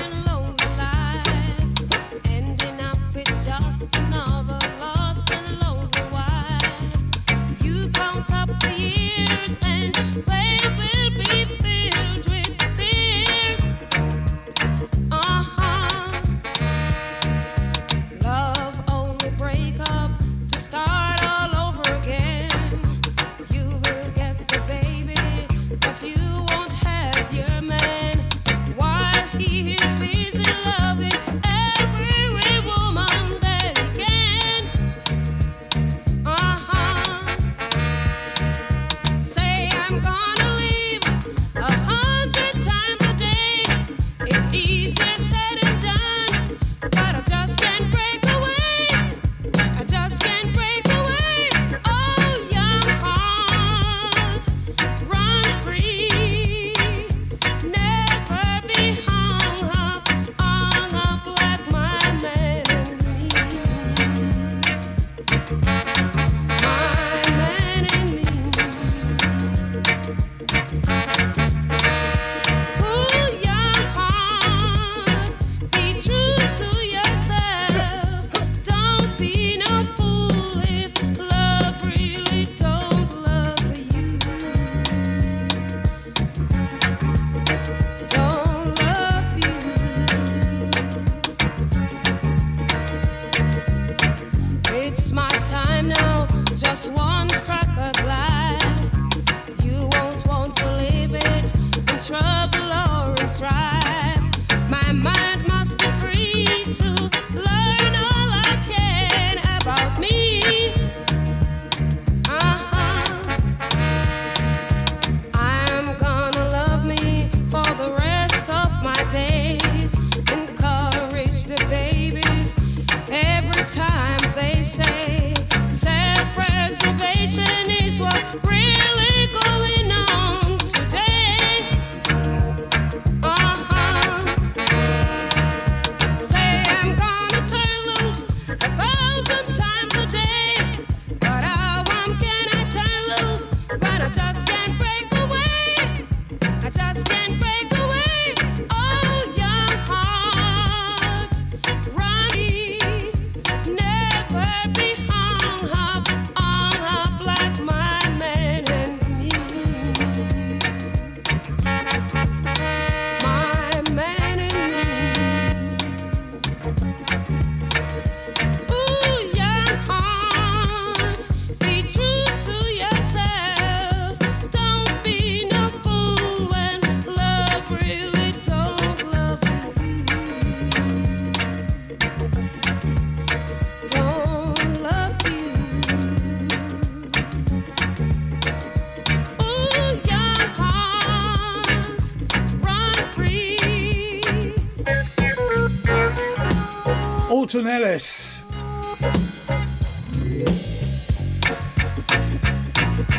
Ellis. 197.68 198.41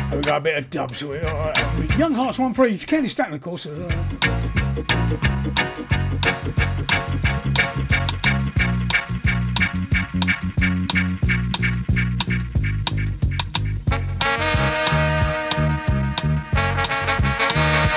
And 0.09 0.15
we 0.15 0.21
got 0.21 0.37
a 0.37 0.41
bit 0.41 0.57
of 0.57 0.69
with 1.03 1.23
it. 1.23 1.25
All 1.25 1.33
right. 1.33 1.97
Young 1.97 2.13
Hearts 2.13 2.37
1 2.39 2.53
3. 2.53 2.73
It's 2.73 2.85
Kenny 2.85 3.07
Stanton, 3.07 3.35
of 3.35 3.41
course. 3.41 3.65
Uh, 3.65 3.89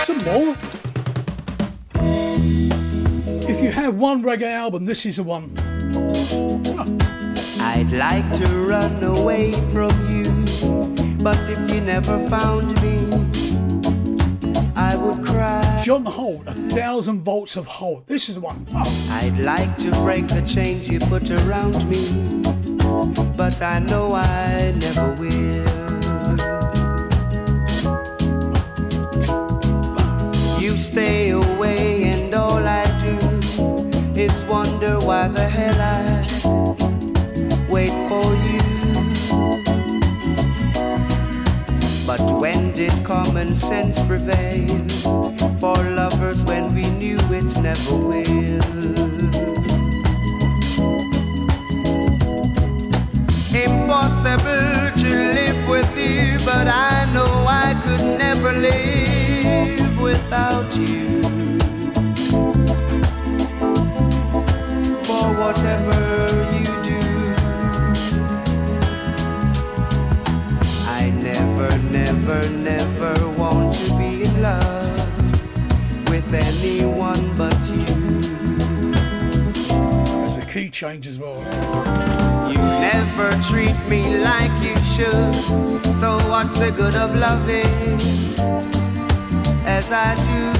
Some 0.02 0.18
more. 0.24 0.56
If 3.48 3.62
you 3.62 3.70
have 3.70 3.96
one 3.96 4.22
reggae 4.22 4.52
album, 4.52 4.86
this 4.86 5.04
is 5.04 5.16
the 5.16 5.22
one. 5.22 5.67
I'd 7.60 7.92
like 7.92 8.30
to 8.42 8.46
run 8.66 9.04
away 9.04 9.52
from 9.72 9.90
you, 10.10 10.24
but 11.22 11.38
if 11.48 11.72
you 11.72 11.80
never 11.80 12.26
found 12.28 12.80
me, 12.82 12.98
I 14.76 14.96
would 14.96 15.24
cry. 15.24 15.82
John 15.84 16.04
Holt, 16.04 16.46
a 16.46 16.52
thousand 16.52 17.22
volts 17.22 17.56
of 17.56 17.66
Holt. 17.66 18.06
This 18.06 18.28
is 18.28 18.38
one. 18.38 18.66
Oh. 18.74 19.08
I'd 19.12 19.38
like 19.38 19.76
to 19.78 19.90
break 20.02 20.26
the 20.28 20.42
chains 20.42 20.88
you 20.88 20.98
put 21.00 21.30
around 21.30 21.76
me, 21.88 22.00
but 23.36 23.60
I 23.62 23.78
know 23.78 24.14
I 24.14 24.72
never 24.80 25.12
will. 25.20 25.64
You 30.60 30.70
stay 30.76 31.27
when 42.38 42.72
did 42.72 42.92
common 43.04 43.56
sense 43.56 43.98
prevail 44.06 44.66
for 45.58 45.74
lovers 45.74 46.42
when 46.44 46.72
we 46.74 46.82
knew 46.90 47.18
it 47.30 47.60
never 47.60 47.96
will? 47.96 48.60
Impossible 53.54 55.00
to 55.02 55.10
live 55.34 55.68
with 55.68 55.90
you, 55.98 56.38
but 56.44 56.68
I 56.68 57.10
know 57.12 57.46
I 57.48 57.74
could 57.84 58.06
never 58.18 58.52
live 58.52 60.00
without 60.00 60.76
you. 60.76 61.17
With 76.30 76.34
anyone 76.34 77.34
but 77.36 77.56
you. 77.68 77.84
There's 80.18 80.36
a 80.36 80.46
key 80.46 80.68
change 80.68 81.06
as 81.06 81.18
well. 81.18 81.38
You 82.50 82.58
never 82.58 83.30
treat 83.48 83.76
me 83.88 84.02
like 84.18 84.52
you 84.62 84.76
should. 84.94 85.34
So 85.96 86.18
what's 86.28 86.58
the 86.58 86.70
good 86.70 86.96
of 86.96 87.16
loving 87.16 87.98
as 89.64 89.90
I 89.90 90.14
do? 90.28 90.52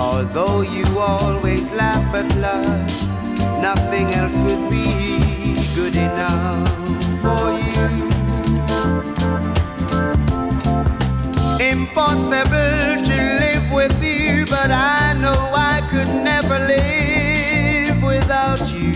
Although 0.00 0.62
you 0.62 0.84
always 0.98 1.70
laugh 1.70 2.14
at 2.14 2.36
love, 2.36 3.62
nothing 3.62 4.06
else 4.14 4.36
would 4.36 4.70
be 4.70 5.54
good 5.74 5.96
enough 5.96 6.91
Impossible 11.72 13.02
to 13.02 13.16
live 13.40 13.72
with 13.72 14.04
you, 14.04 14.44
but 14.44 14.70
I 14.70 15.14
know 15.14 15.32
I 15.54 15.80
could 15.90 16.08
never 16.08 16.58
live 16.58 18.02
without 18.02 18.60
you. 18.74 18.92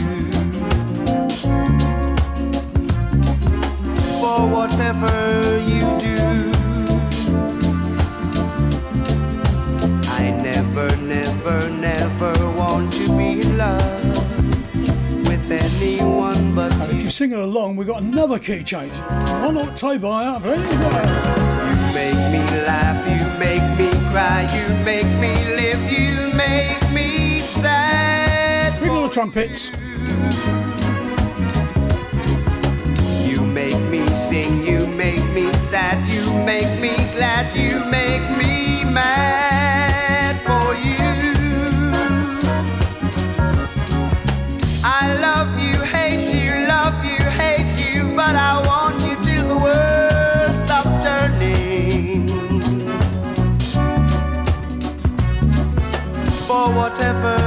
For 4.21 4.47
whatever 4.47 5.59
you 5.65 5.81
do, 5.99 6.51
I 10.21 10.37
never, 10.43 10.95
never, 10.99 11.71
never 11.71 12.33
want 12.53 12.93
to 12.93 13.17
be 13.17 13.41
in 13.41 13.57
love 13.57 14.05
with 15.27 15.51
anyone 15.51 16.55
but 16.55 16.73
And 16.75 16.93
if 16.93 17.03
you're 17.03 17.11
singing 17.11 17.39
along, 17.39 17.77
we've 17.77 17.89
got 17.89 18.03
another 18.03 18.39
key 18.39 18.63
change. 18.63 18.93
One 18.93 19.57
October, 19.57 20.09
uh, 20.09 20.39
please. 20.41 21.46
You 21.97 22.03
make 22.03 22.31
me 22.31 22.45
laugh, 22.67 23.09
you 23.09 23.27
make 23.39 23.79
me 23.79 23.91
cry, 24.11 24.47
you 24.53 24.69
make 24.85 25.07
me 25.19 25.33
live, 25.57 25.81
you 25.91 26.31
make 26.35 26.93
me 26.93 27.39
sad. 27.39 28.79
Little 28.83 29.09
trumpets. 29.09 29.71
You 33.27 33.41
make 33.47 33.81
me 33.89 34.07
sing, 34.09 34.63
you 34.63 34.87
make 34.89 35.25
me 35.33 35.51
sad, 35.55 35.97
you 36.13 36.39
make 36.45 36.79
me 36.81 36.97
glad, 37.15 37.57
you 37.57 37.83
make 37.87 38.29
me 38.37 38.85
mad 38.85 40.37
for 40.45 40.75
you. 40.75 41.06
For 56.97 57.46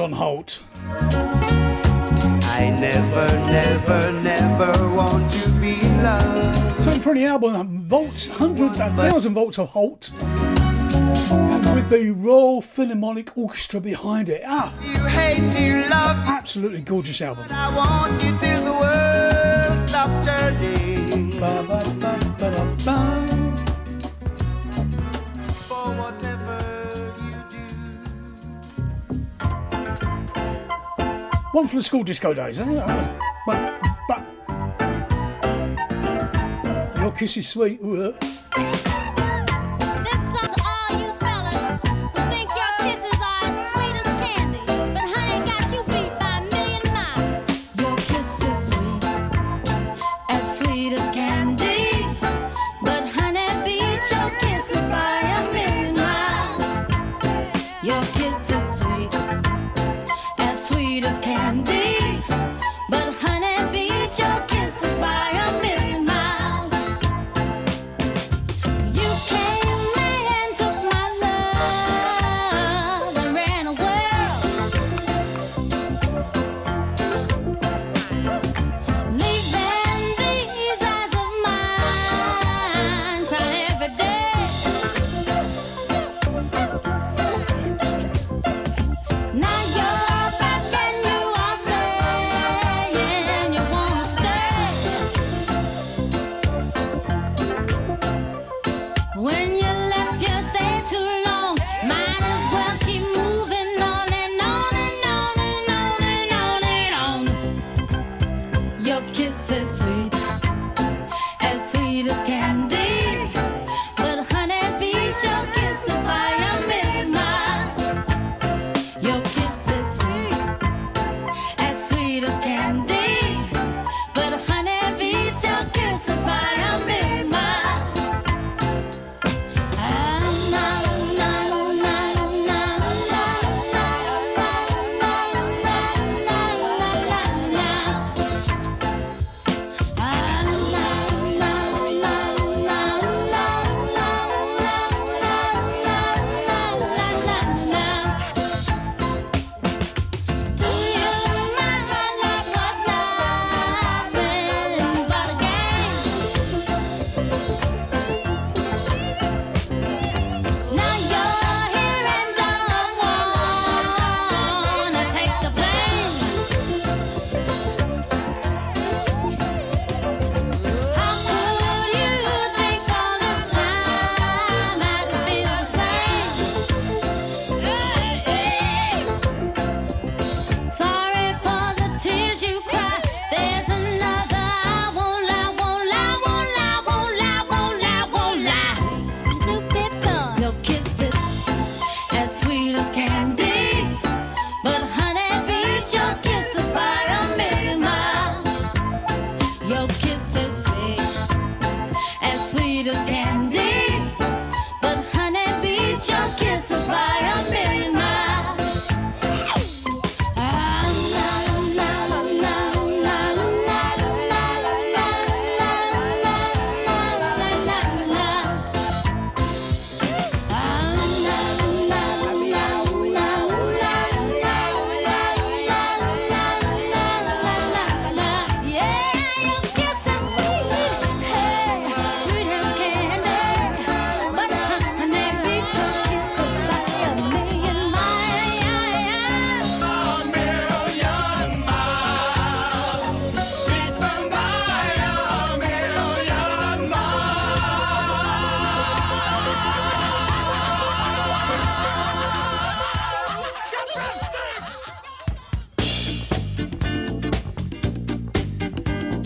John 0.00 0.12
Holt. 0.12 0.62
I 2.56 2.74
never, 2.80 3.26
never, 3.50 4.12
never 4.12 4.94
want 4.94 5.28
to 5.30 5.50
be 5.60 5.78
loved. 6.00 6.82
Time 6.82 7.00
for 7.02 7.12
the 7.12 7.26
album 7.26 7.84
Volts, 7.84 8.26
100,000 8.30 9.34
Volts 9.34 9.58
of 9.58 9.68
Holt. 9.68 10.10
And 10.22 11.74
with 11.74 11.90
the 11.90 12.12
Royal 12.12 12.62
Philharmonic 12.62 13.36
Orchestra 13.36 13.78
behind 13.78 14.30
it. 14.30 14.40
Ah! 14.46 14.72
You 14.80 15.04
hate, 15.04 15.52
you 15.60 15.86
love. 15.90 16.16
Absolutely 16.26 16.80
gorgeous 16.80 17.20
album. 17.20 17.44
I 17.50 17.76
want 17.76 18.24
you 18.24 18.38
till 18.38 18.64
the 18.64 18.72
world 18.72 20.24
turning. 20.24 21.99
One 31.52 31.66
from 31.66 31.78
the 31.78 31.82
school 31.82 32.04
disco 32.04 32.32
days. 32.32 32.58
But, 32.60 33.80
but 34.08 34.24
your 36.96 37.10
kiss 37.12 37.36
is 37.36 37.48
sweet. 37.48 37.80
Uh, 37.82 38.12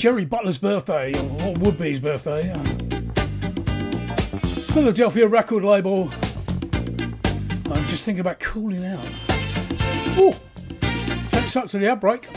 Jerry 0.05 0.27
Butler's 0.27 0.59
birthday, 0.59 1.15
or 1.19 1.55
would 1.61 1.79
be 1.79 1.93
his 1.93 1.99
birthday. 1.99 2.51
Uh, 2.51 2.59
Philadelphia 4.75 5.27
record 5.27 5.65
label. 5.65 6.11
I'm 7.73 7.87
just 7.87 8.05
thinking 8.05 8.21
about 8.21 8.39
cooling 8.39 8.85
out. 8.85 9.03
Ooh, 10.19 10.35
takes 11.31 11.57
up 11.57 11.69
to 11.69 11.79
the 11.79 11.91
outbreak. 11.91 12.29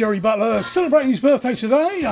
Jerry 0.00 0.18
Butler 0.18 0.62
celebrating 0.62 1.10
his 1.10 1.20
birthday 1.20 1.54
today. 1.54 2.04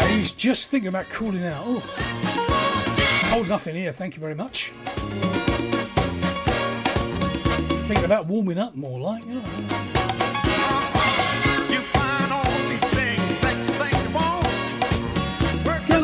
And 0.00 0.10
he's 0.10 0.32
just 0.32 0.70
thinking 0.70 0.88
about 0.88 1.10
cooling 1.10 1.44
out. 1.44 1.64
Oh, 1.66 1.82
cold 3.26 3.50
in 3.66 3.76
here, 3.76 3.92
thank 3.92 4.16
you 4.16 4.22
very 4.22 4.34
much. 4.34 4.70
Thinking 7.84 8.06
about 8.06 8.24
warming 8.26 8.56
up 8.56 8.74
more 8.74 8.98
like, 8.98 9.22
you 9.26 9.34
know. 9.34 9.44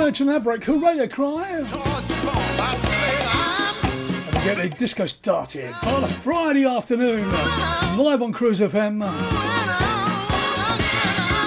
Out 0.00 0.14
to 0.14 0.24
that 0.24 0.44
hooray, 0.64 0.96
they 0.96 1.08
cry. 1.08 1.89
Get 4.44 4.56
the 4.56 4.68
disco 4.70 5.04
started 5.04 5.74
on 5.82 6.02
a 6.02 6.06
Friday 6.06 6.64
afternoon, 6.64 7.30
live 7.98 8.22
on 8.22 8.32
Cruise 8.32 8.60
FM. 8.60 9.06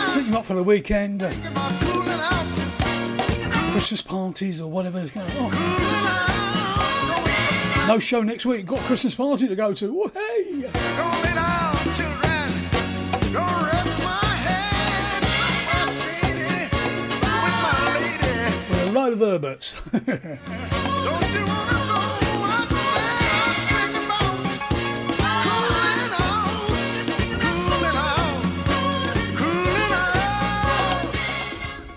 Set 0.08 0.28
you 0.28 0.38
up 0.38 0.46
for 0.46 0.54
the 0.54 0.62
weekend. 0.62 1.22
Christmas 3.72 4.04
parties 4.04 4.62
or 4.62 4.70
whatever 4.70 5.00
is 5.00 5.10
going 5.10 5.28
on. 5.38 5.52
No 7.88 7.98
show 7.98 8.22
next 8.22 8.46
week. 8.46 8.68
Got 8.68 8.82
Christmas 8.82 9.16
party 9.16 9.48
to 9.48 9.56
go 9.56 9.74
to. 9.74 10.12
Hey! 10.14 10.70
With 18.70 18.88
a 18.88 18.92
load 18.92 19.14
of 19.14 19.20
Herberts. 19.20 19.82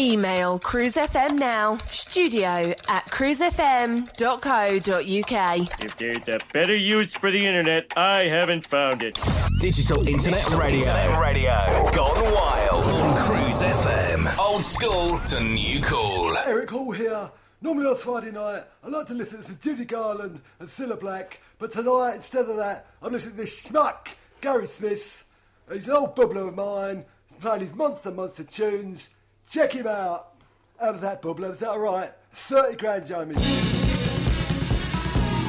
Email 0.00 0.58
cruisefm 0.58 1.38
now, 1.38 1.76
studio 1.90 2.74
at 2.88 3.04
cruisefm.co.uk. 3.10 5.84
If 5.84 5.96
there's 5.98 6.26
a 6.26 6.38
better 6.54 6.74
use 6.74 7.12
for 7.12 7.30
the 7.30 7.46
internet, 7.46 7.92
I 7.98 8.26
haven't 8.26 8.66
found 8.66 9.02
it. 9.02 9.20
Digital 9.60 10.08
Internet 10.08 10.50
Radio. 10.52 10.78
Internet 10.78 11.20
Radio. 11.20 11.90
Gone 11.92 12.32
wild. 12.32 12.82
On 12.82 13.26
Cruise 13.26 13.60
FM. 13.60 14.38
Old 14.38 14.64
school 14.64 15.18
to 15.26 15.38
new 15.38 15.82
cool. 15.82 16.34
Eric 16.46 16.70
Hall 16.70 16.92
here. 16.92 17.30
Normally 17.60 17.90
on 17.90 17.96
Friday 17.96 18.30
night, 18.30 18.62
I 18.82 18.88
like 18.88 19.06
to 19.08 19.14
listen 19.14 19.42
to 19.42 19.52
Judy 19.52 19.84
Garland 19.84 20.40
and 20.60 20.70
Cilla 20.70 20.98
Black, 20.98 21.42
but 21.58 21.72
tonight, 21.72 22.14
instead 22.14 22.48
of 22.48 22.56
that, 22.56 22.86
I'm 23.02 23.12
listening 23.12 23.34
to 23.34 23.42
this 23.42 23.64
schmuck, 23.64 24.08
Gary 24.40 24.66
Smith. 24.66 25.26
He's 25.70 25.88
an 25.88 25.94
old 25.94 26.16
bubbler 26.16 26.48
of 26.48 26.54
mine. 26.54 27.04
He's 27.28 27.36
playing 27.36 27.60
his 27.60 27.74
monster, 27.74 28.10
monster 28.10 28.44
tunes. 28.44 29.10
Check 29.50 29.72
him 29.72 29.88
out. 29.88 30.34
How 30.80 30.92
was 30.92 31.00
that, 31.00 31.20
bubbler? 31.20 31.48
Was 31.50 31.58
that 31.58 31.70
alright? 31.70 32.12
30 32.34 32.76
grand, 32.76 33.08
Jamie. 33.08 33.34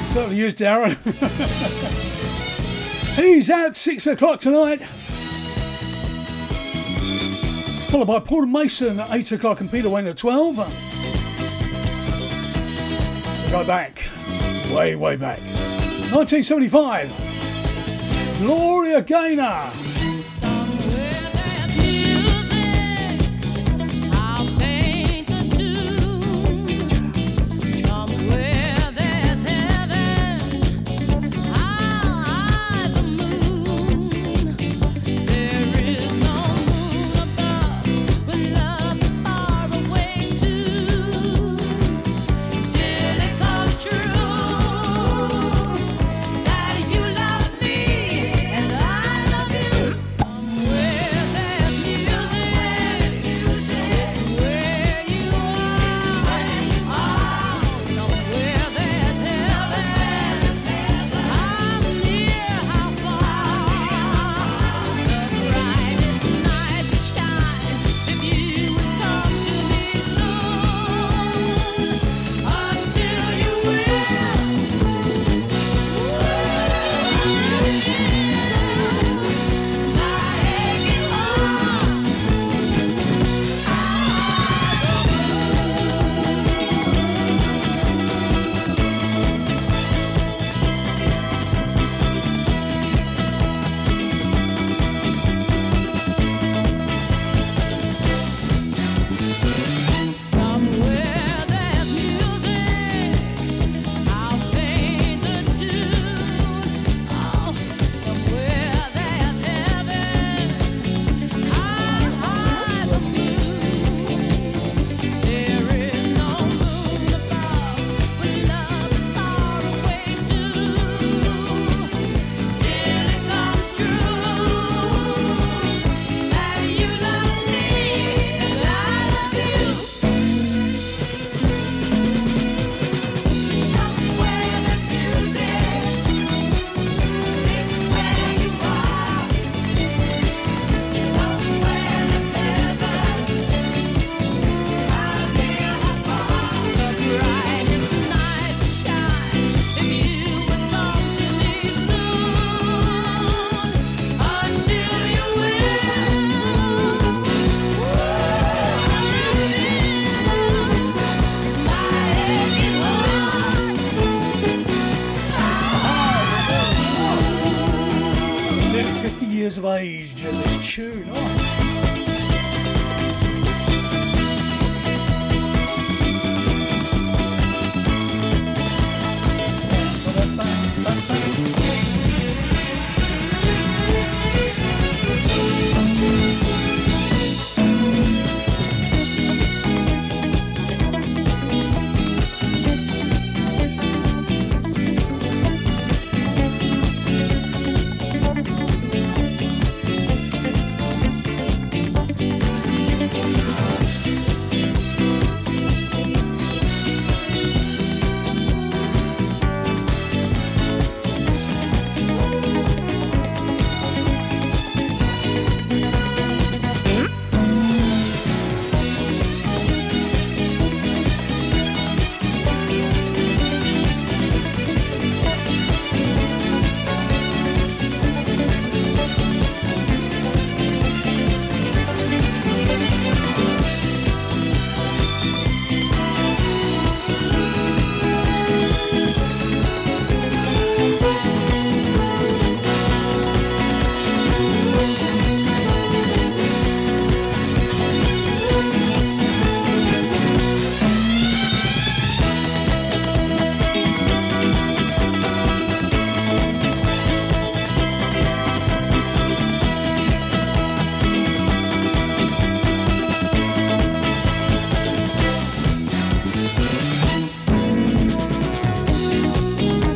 Certainly 0.08 0.42
is, 0.42 0.56
Darren. 0.56 0.98
He's 3.16 3.52
at 3.52 3.76
six 3.76 4.08
o'clock 4.08 4.40
tonight. 4.40 4.82
Followed 7.92 8.08
by 8.08 8.20
Paul 8.20 8.48
Mason 8.48 9.00
at 9.00 9.12
eight 9.12 9.32
o'clock 9.34 9.62
and 9.62 9.70
Peter 9.70 9.90
Wayne 9.90 10.08
at 10.08 10.18
12. 10.18 10.56
Go 13.52 13.64
back, 13.68 14.10
way, 14.74 14.96
way 14.96 15.16
back. 15.16 15.40
1975. 16.12 17.12
Gloria 18.40 19.04
Gaynor. 19.04 19.72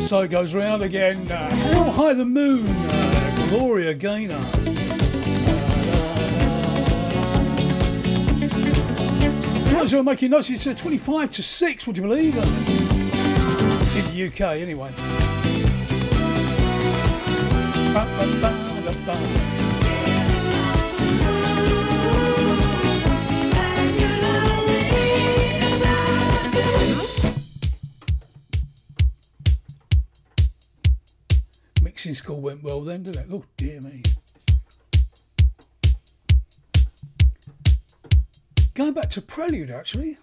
so 0.06 0.28
goes 0.28 0.54
round 0.54 0.82
again. 0.82 1.28
Uh, 1.32 1.48
oh, 1.74 1.90
hi, 1.90 2.14
the 2.14 2.24
moon. 2.24 2.64
Uh, 2.68 3.46
Gloria 3.48 3.92
Gaynor. 3.92 4.38
Those 9.72 9.90
who 9.90 10.02
making 10.04 10.30
notes, 10.30 10.48
it's 10.48 10.64
uh, 10.64 10.74
25 10.74 11.32
to 11.32 11.42
6, 11.42 11.86
would 11.88 11.96
you 11.96 12.04
believe? 12.04 12.38
Uh, 12.38 12.42
in 13.98 14.14
the 14.14 14.26
UK, 14.28 14.60
anyway. 14.60 14.92
school 32.26 32.40
went 32.40 32.60
well 32.60 32.80
then, 32.80 33.04
did 33.04 33.14
it? 33.14 33.24
Oh 33.30 33.44
dear 33.56 33.80
me. 33.82 34.02
Going 38.74 38.94
back 38.94 39.10
to 39.10 39.22
Prelude 39.22 39.70
actually. 39.70 40.16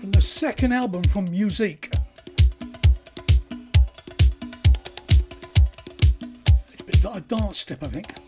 From 0.00 0.10
the 0.10 0.20
second 0.20 0.72
album 0.72 1.04
from 1.04 1.26
Musique. 1.26 1.92
It's 6.66 6.80
a 6.80 6.84
bit 6.84 7.04
like 7.04 7.18
a 7.18 7.20
dance 7.20 7.58
step, 7.58 7.84
I 7.84 7.86
think. 7.86 8.23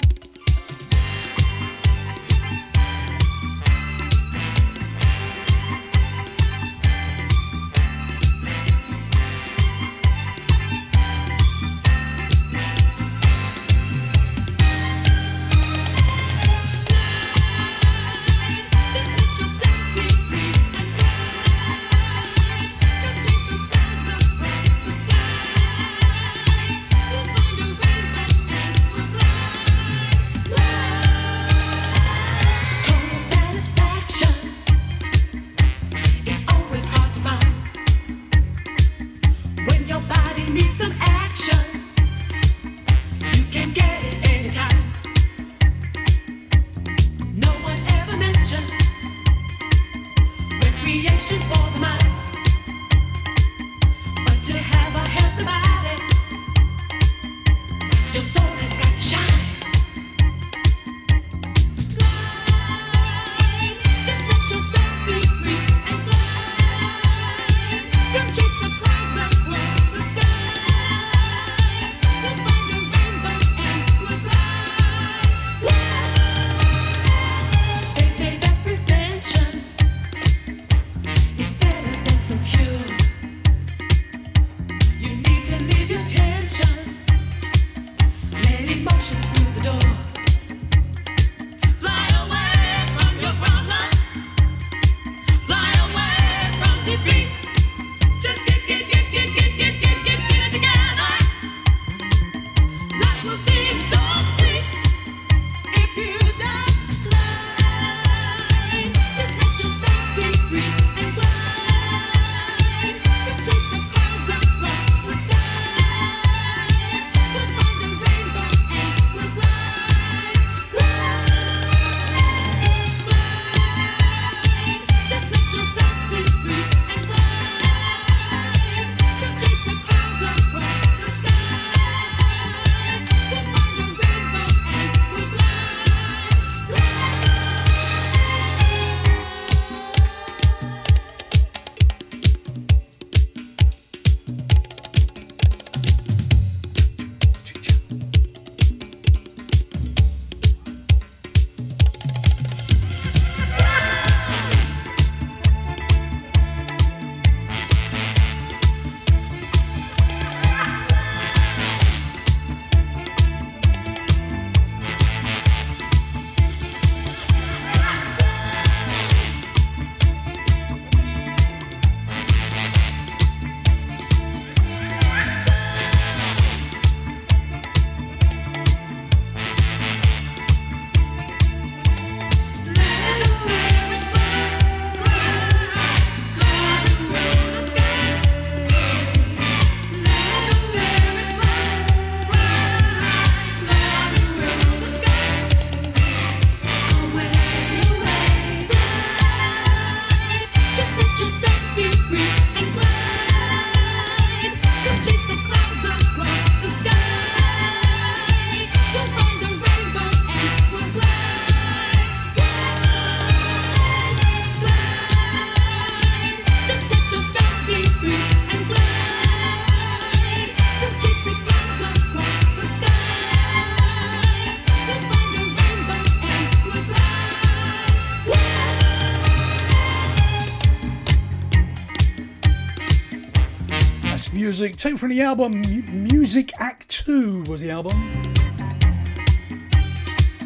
music, 234.60 234.78
taken 234.78 234.96
from 234.96 235.10
the 235.10 235.20
album 235.20 235.62
M- 235.66 236.04
Music 236.04 236.50
Act 236.58 236.88
2 236.88 237.42
was 237.42 237.60
the 237.60 237.70
album. 237.70 237.92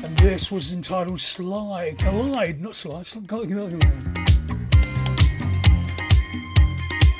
And 0.03 0.19
this 0.19 0.51
was 0.51 0.73
entitled 0.73 1.21
Slide, 1.21 1.97
Glide, 1.99 2.61
not 2.61 2.75
Slide, 2.75 3.07
Glide. 3.29 3.53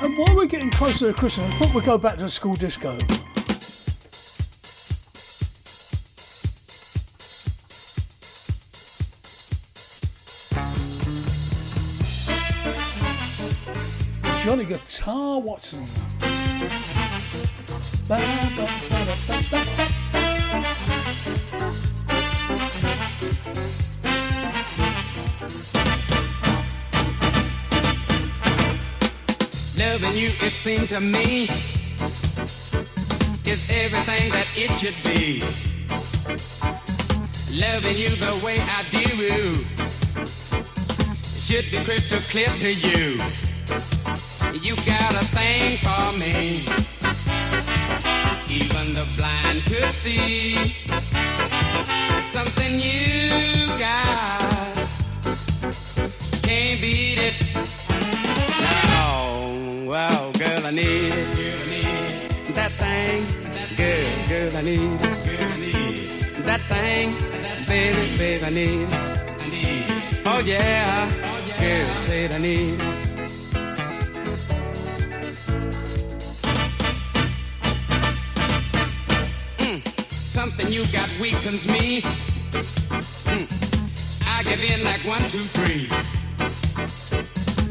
And 0.03 0.19
while 0.19 0.35
we're 0.35 0.47
getting 0.47 0.71
closer 0.71 1.13
to 1.13 1.17
Christmas, 1.17 1.55
I 1.55 1.59
thought 1.59 1.75
we'd 1.75 1.85
go 1.85 1.97
back 1.97 2.17
to 2.17 2.25
the 2.25 2.31
school 2.31 2.57
disco. 2.57 2.99
Johnny 14.43 14.65
Guitar 14.65 15.39
Watson. 15.39 15.87
Loving 18.11 18.27
you, 30.17 30.33
it 30.43 30.53
seemed 30.53 30.89
to 30.89 31.01
me, 31.01 31.45
is 33.45 33.71
everything 33.71 34.33
that 34.33 34.49
it 34.57 34.73
should 34.81 34.97
be. 35.05 35.41
Loving 37.61 37.97
you 37.97 38.09
the 38.17 38.35
way 38.45 38.59
I 38.59 38.83
do 38.91 39.07
should 41.23 41.71
be 41.71 41.79
crystal 41.85 42.19
clear 42.19 42.49
to 42.57 42.73
you. 42.73 43.21
You 44.61 44.75
got 44.85 45.15
a 45.15 45.25
thing 45.27 45.77
for 45.79 46.13
me, 46.19 46.65
even 48.81 48.95
the 48.95 49.07
blind 49.17 49.63
could 49.67 49.93
see. 49.93 50.75
Something 52.29 52.81
you 52.81 53.67
got, 53.79 54.75
can't 56.43 56.81
beat 56.81 57.19
it. 57.19 57.35
Oh, 59.03 59.85
wow, 59.87 60.31
girl, 60.33 60.67
I 60.67 60.71
need 60.71 61.13
it. 61.13 62.55
That 62.55 62.73
thing, 62.73 63.25
girl, 63.77 64.29
girl, 64.29 64.57
I 64.57 64.63
need 64.63 65.01
it. 65.03 66.45
That 66.45 66.61
thing, 66.61 67.13
baby, 67.67 68.19
baby, 68.19 68.45
I 68.45 68.51
need 68.51 68.89
it. 68.93 70.23
Oh 70.27 70.41
yeah, 70.45 71.11
girl, 71.61 71.87
say 72.07 72.29
I 72.33 72.39
need. 72.39 73.00
You 80.81 80.93
got 80.93 81.11
weakens 81.21 81.67
me. 81.69 82.01
Mm, 83.31 83.47
I 84.27 84.43
give 84.45 84.63
in 84.73 84.83
like 84.83 85.01
one, 85.01 85.23
two, 85.29 85.45
three. 85.57 85.89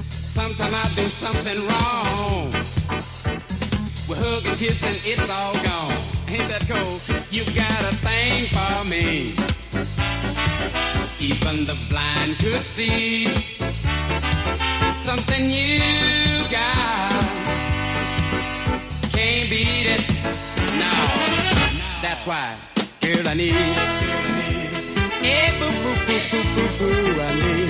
Sometimes 0.10 0.74
I 0.74 0.94
do 0.96 1.08
something 1.08 1.58
wrong. 1.70 2.52
We 4.08 4.16
hug 4.16 4.46
and 4.46 4.58
kiss 4.58 4.84
and 4.84 5.00
it's 5.06 5.30
all 5.30 5.54
gone. 5.66 5.92
Ain't 6.28 6.48
that 6.52 6.66
cool? 6.70 7.00
You 7.32 7.44
got 7.56 7.82
a 7.92 7.96
thing 8.06 8.46
for 8.56 8.86
me. 8.88 9.34
Even 11.20 11.66
the 11.66 11.78
blind 11.90 12.38
could 12.38 12.66
see. 12.66 13.26
Something 14.98 15.50
you 15.50 15.80
got. 16.50 17.24
Can't 19.14 19.50
beat 19.50 19.88
it. 19.96 20.04
No. 20.78 20.94
That's 22.02 22.26
why, 22.26 22.58
girl, 23.14 23.28
I 23.28 23.34
need. 23.34 23.54
Yeah, 25.26 25.60
boo, 25.60 25.72
boo, 25.82 25.96
boo, 26.08 26.20
boo, 26.32 26.44
boo, 26.56 26.70
boo, 26.78 27.22
I 27.22 27.34
need 27.42 27.70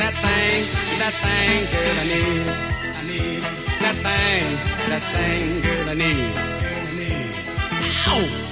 that 0.00 0.14
thing, 0.22 0.62
that 1.00 1.14
thing, 1.24 1.58
girl, 1.72 1.96
I 1.98 2.06
need. 2.12 2.46
I 2.94 3.02
need 3.10 3.42
that 3.82 3.96
thing, 4.06 4.46
that 4.90 5.02
thing, 5.12 5.62
girl, 5.62 5.88
I 5.88 5.94
need. 5.94 6.48
Ow! 8.10 8.47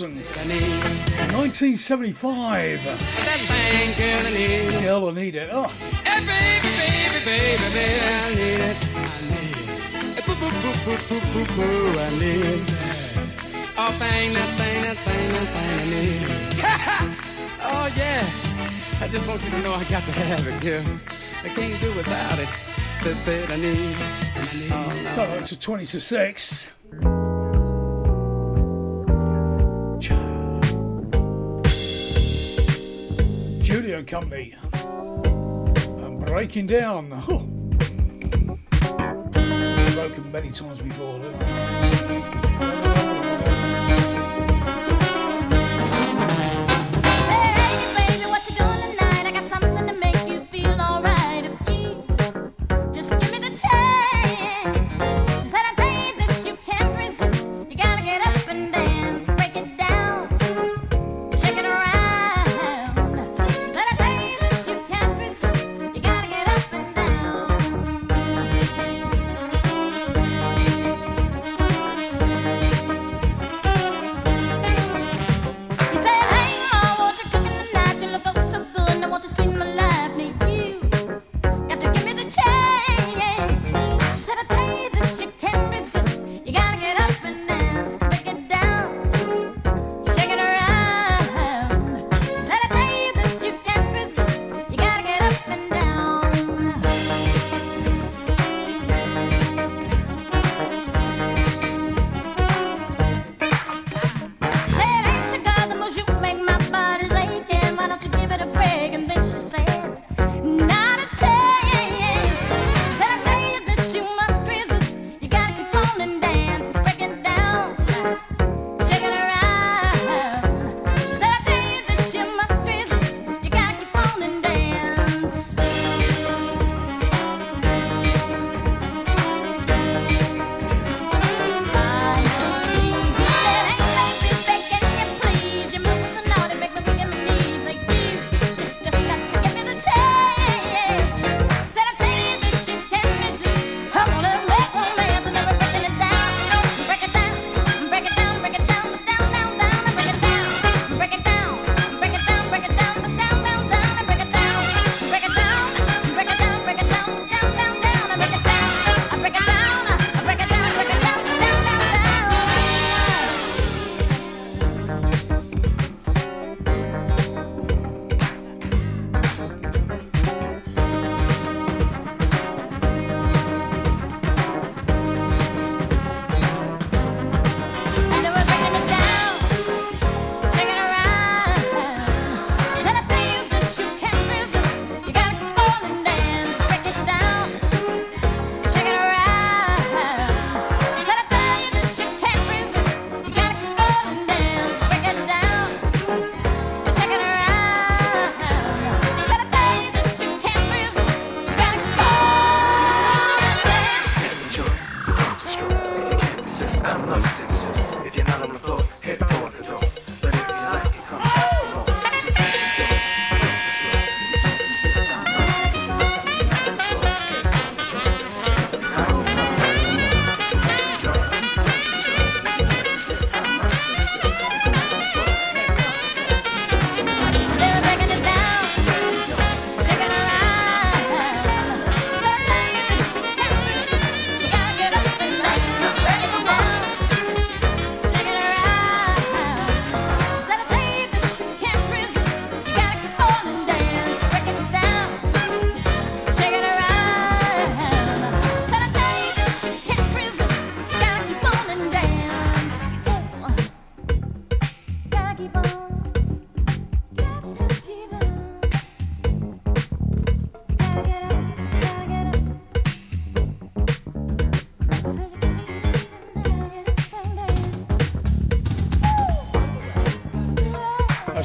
Watson. 0.00 0.16
1975. 1.36 2.84
That 2.84 2.98
thing, 3.48 3.92
girl, 3.98 4.26
I 4.26 4.30
need 4.30 4.50
it. 4.50 4.82
Girl, 4.82 5.08
I 5.08 5.12
need 5.12 5.34
it. 5.36 5.48
Oh, 5.52 5.68
Hey, 6.04 6.20
baby, 6.24 6.68
baby, 6.80 7.20
baby, 7.24 7.68
baby, 7.74 8.00
I 8.00 8.34
need 8.34 8.60
it. 8.64 8.76
I 8.96 9.08
need 9.28 9.56
it. 10.18 10.24
Boo, 10.26 10.34
boo, 10.34 10.48
boo, 10.48 10.72
boo, 10.84 10.96
boo, 11.08 11.20
boo, 11.32 11.44
boo, 11.54 11.98
I 11.98 12.08
need 12.18 12.44
it. 12.44 12.62
Oh, 13.76 13.92
that 13.98 13.98
thing, 13.98 14.32
that 14.32 14.50
thing, 14.58 14.80
that 14.82 14.96
thing, 14.96 15.70
I 15.70 15.84
need 15.84 16.22
it. 16.22 16.64
oh, 17.62 17.86
yeah. 17.96 18.24
I 19.02 19.08
just 19.08 19.26
want 19.28 19.44
you 19.44 19.50
to 19.50 19.58
know 19.60 19.74
I 19.74 19.84
got 19.84 20.04
to 20.04 20.12
have 20.12 20.46
it, 20.46 20.60
girl. 20.62 20.84
I 21.44 21.48
can't 21.48 21.80
do 21.80 21.92
without 21.92 22.38
it. 22.38 22.48
Said, 23.02 23.16
said 23.16 23.50
I 23.50 23.56
need 23.56 23.78
it. 23.78 23.96
I 24.36 24.56
need 24.56 24.72
oh, 24.72 25.14
no. 25.16 25.34
oh, 25.34 25.38
it's 25.38 25.52
a 25.52 25.58
20 25.58 25.86
to 25.86 26.00
6. 26.00 26.66
Company. 34.10 34.52
I'm 36.02 36.16
breaking 36.16 36.66
down. 36.66 37.12
Oh. 37.28 37.46
Broken 39.94 40.32
many 40.32 40.50
times 40.50 40.82
before. 40.82 41.19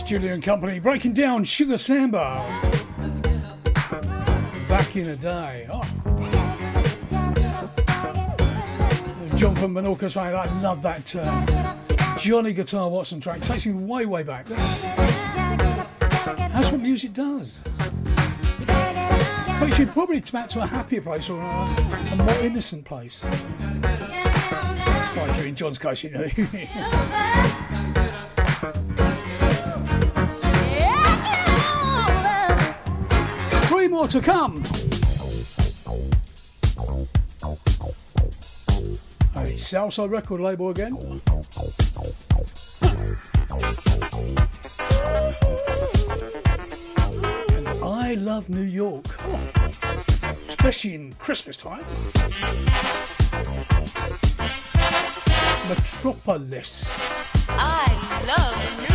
Julia 0.05 0.33
and 0.33 0.43
Company 0.43 0.79
breaking 0.79 1.13
down 1.13 1.43
Sugar 1.43 1.79
Samba. 1.79 2.45
Back 4.69 4.95
in 4.95 5.09
a 5.09 5.15
day. 5.15 5.67
Oh. 5.67 5.81
John 9.35 9.55
from 9.55 9.73
Menorca 9.73 10.11
saying, 10.11 10.35
I 10.35 10.45
love 10.61 10.83
that 10.83 11.15
uh, 11.15 12.17
Johnny 12.19 12.53
Guitar 12.53 12.87
Watson 12.87 13.19
track. 13.19 13.41
Takes 13.41 13.65
me 13.65 13.73
way, 13.73 14.05
way 14.05 14.21
back. 14.21 14.45
That's 16.37 16.71
what 16.71 16.81
music 16.81 17.13
does. 17.13 17.63
Takes 19.57 19.79
you 19.79 19.87
probably 19.87 20.19
back 20.19 20.49
to 20.49 20.61
a 20.61 20.67
happier 20.67 21.01
place 21.01 21.31
or 21.31 21.41
a, 21.41 21.45
a 21.45 22.15
more 22.17 22.39
innocent 22.41 22.85
place. 22.85 23.25
In 25.43 25.55
John's 25.55 25.79
case, 25.79 26.03
you 26.03 26.11
know. 26.11 26.27
more 34.05 34.21
to 34.21 34.21
come. 34.21 34.63
A 39.35 39.57
Southside 39.57 40.11
record 40.11 40.41
label 40.41 40.69
again. 40.69 40.95
And 47.51 47.67
I 47.83 48.15
love 48.19 48.49
New 48.49 48.61
York, 48.61 49.05
especially 50.49 50.93
in 50.93 51.13
Christmas 51.13 51.55
time. 51.57 51.83
Metropolis. 55.67 56.87
I 57.49 57.87
love 58.27 58.89
New 58.89 58.94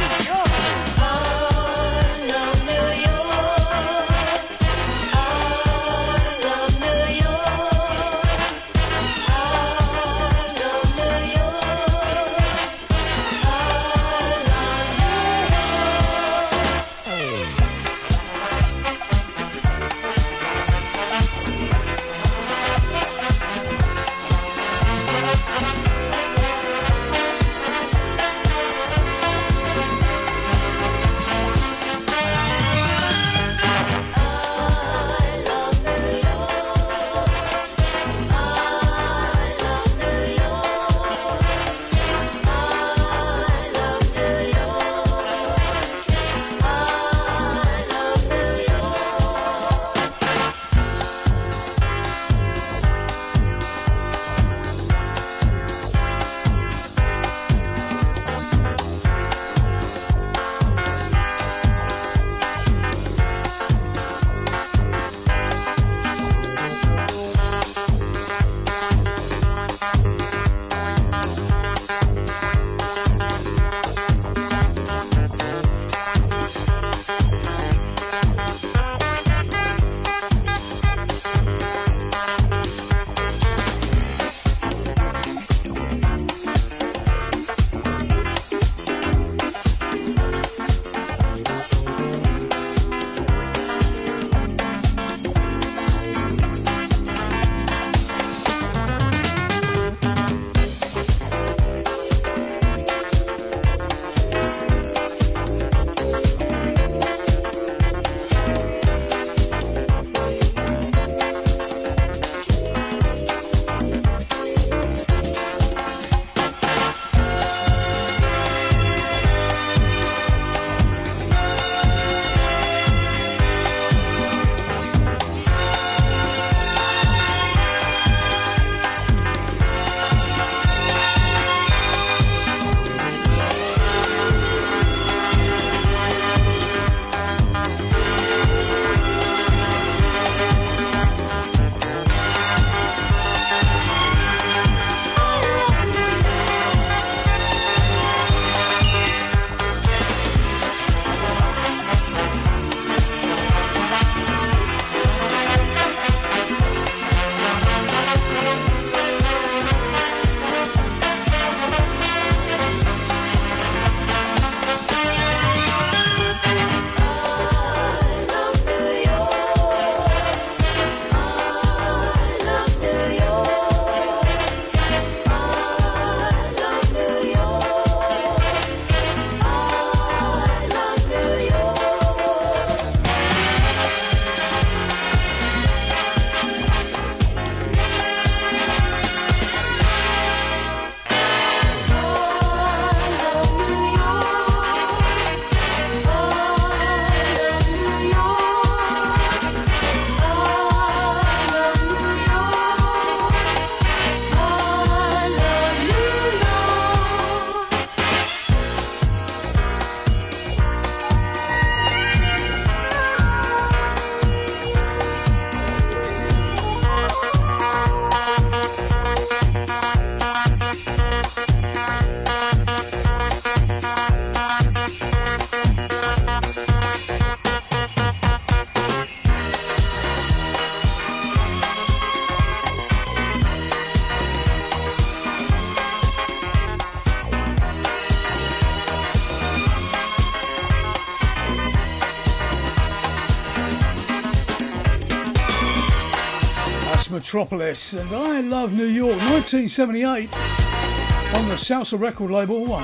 Metropolis, 247.33 247.93
and 247.93 248.11
I 248.11 248.41
Love 248.41 248.73
New 248.73 248.87
York, 248.87 249.17
1978, 249.31 250.35
on 250.35 251.49
the 251.49 251.55
Salsoul 251.55 252.01
record 252.01 252.33
label. 252.33 252.65
One. 252.65 252.83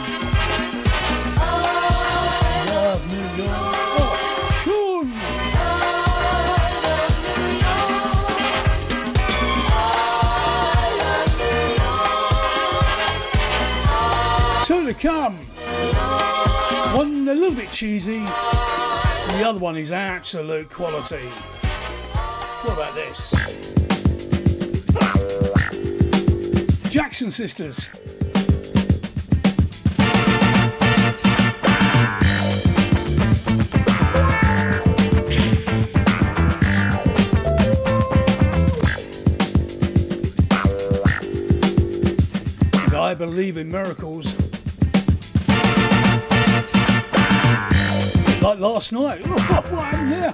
I 1.37 1.65
love 2.69 3.05
New 3.11 3.43
York. 3.43 3.51
Oh, 4.69 5.03
Two 14.65 14.87
to 14.87 14.95
come. 14.95 15.39
One 16.95 17.27
a 17.27 17.35
little 17.35 17.57
bit 17.57 17.73
cheesy, 17.73 18.21
the 18.21 19.43
other 19.45 19.59
one 19.59 19.75
is 19.77 19.91
absolute 19.91 20.71
quality. 20.71 21.27
What 22.63 22.75
about 22.75 22.95
this? 22.95 23.66
Jackson 26.97 27.31
Sisters. 27.31 27.91
I 42.95 43.15
believe 43.15 43.59
in 43.59 43.71
miracles. 43.71 44.35
Like 48.41 48.59
last 48.59 48.93
night. 48.93 49.21
what 49.27 49.43
happened 49.43 50.13
there? 50.13 50.33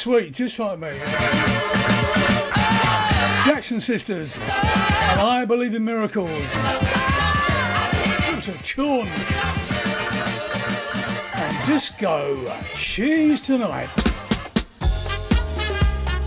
sweet, 0.00 0.32
just 0.32 0.58
like 0.58 0.78
me. 0.78 0.88
Jackson 3.44 3.78
Sisters, 3.78 4.40
I 4.42 5.44
believe 5.46 5.74
in 5.74 5.84
miracles. 5.84 6.30
It's 8.30 8.46
was 8.46 8.48
a 8.48 8.58
chorn. 8.64 9.06
And 11.34 11.66
disco, 11.66 12.50
cheese 12.74 13.42
tonight. 13.42 13.90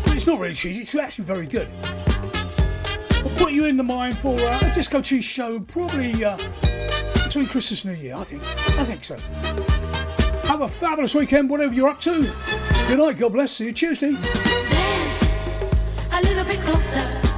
It's 0.06 0.28
not 0.28 0.40
really 0.40 0.54
cheesy, 0.54 0.82
it's 0.82 0.94
actually 0.94 1.26
very 1.26 1.48
good. 1.48 1.68
I'll 1.84 3.38
put 3.38 3.54
you 3.54 3.66
in 3.66 3.76
the 3.76 3.84
mind 3.84 4.20
for 4.20 4.40
uh, 4.40 4.60
a 4.62 4.72
disco 4.72 5.02
cheese 5.02 5.26
show, 5.26 5.60
probably 5.62 6.24
uh, 6.24 6.38
between 7.24 7.48
Christmas 7.48 7.84
and 7.86 7.96
New 7.96 8.04
Year, 8.04 8.18
I 8.18 8.24
think. 8.24 8.44
I 8.80 8.84
think 8.84 9.04
so. 9.04 9.18
Have 10.48 10.62
a 10.62 10.68
fabulous 10.68 11.16
weekend, 11.16 11.50
whatever 11.50 11.74
you're 11.74 11.90
up 11.90 12.00
to. 12.02 12.73
Good 12.88 13.00
night, 13.00 13.18
God 13.18 13.34
bless. 13.34 13.54
See 13.54 13.66
you 13.66 13.74
Tuesday. 13.74 14.12
Dance 14.12 15.34
a 16.12 16.22
little 16.22 16.44
bit 16.44 16.60
closer. 16.62 17.33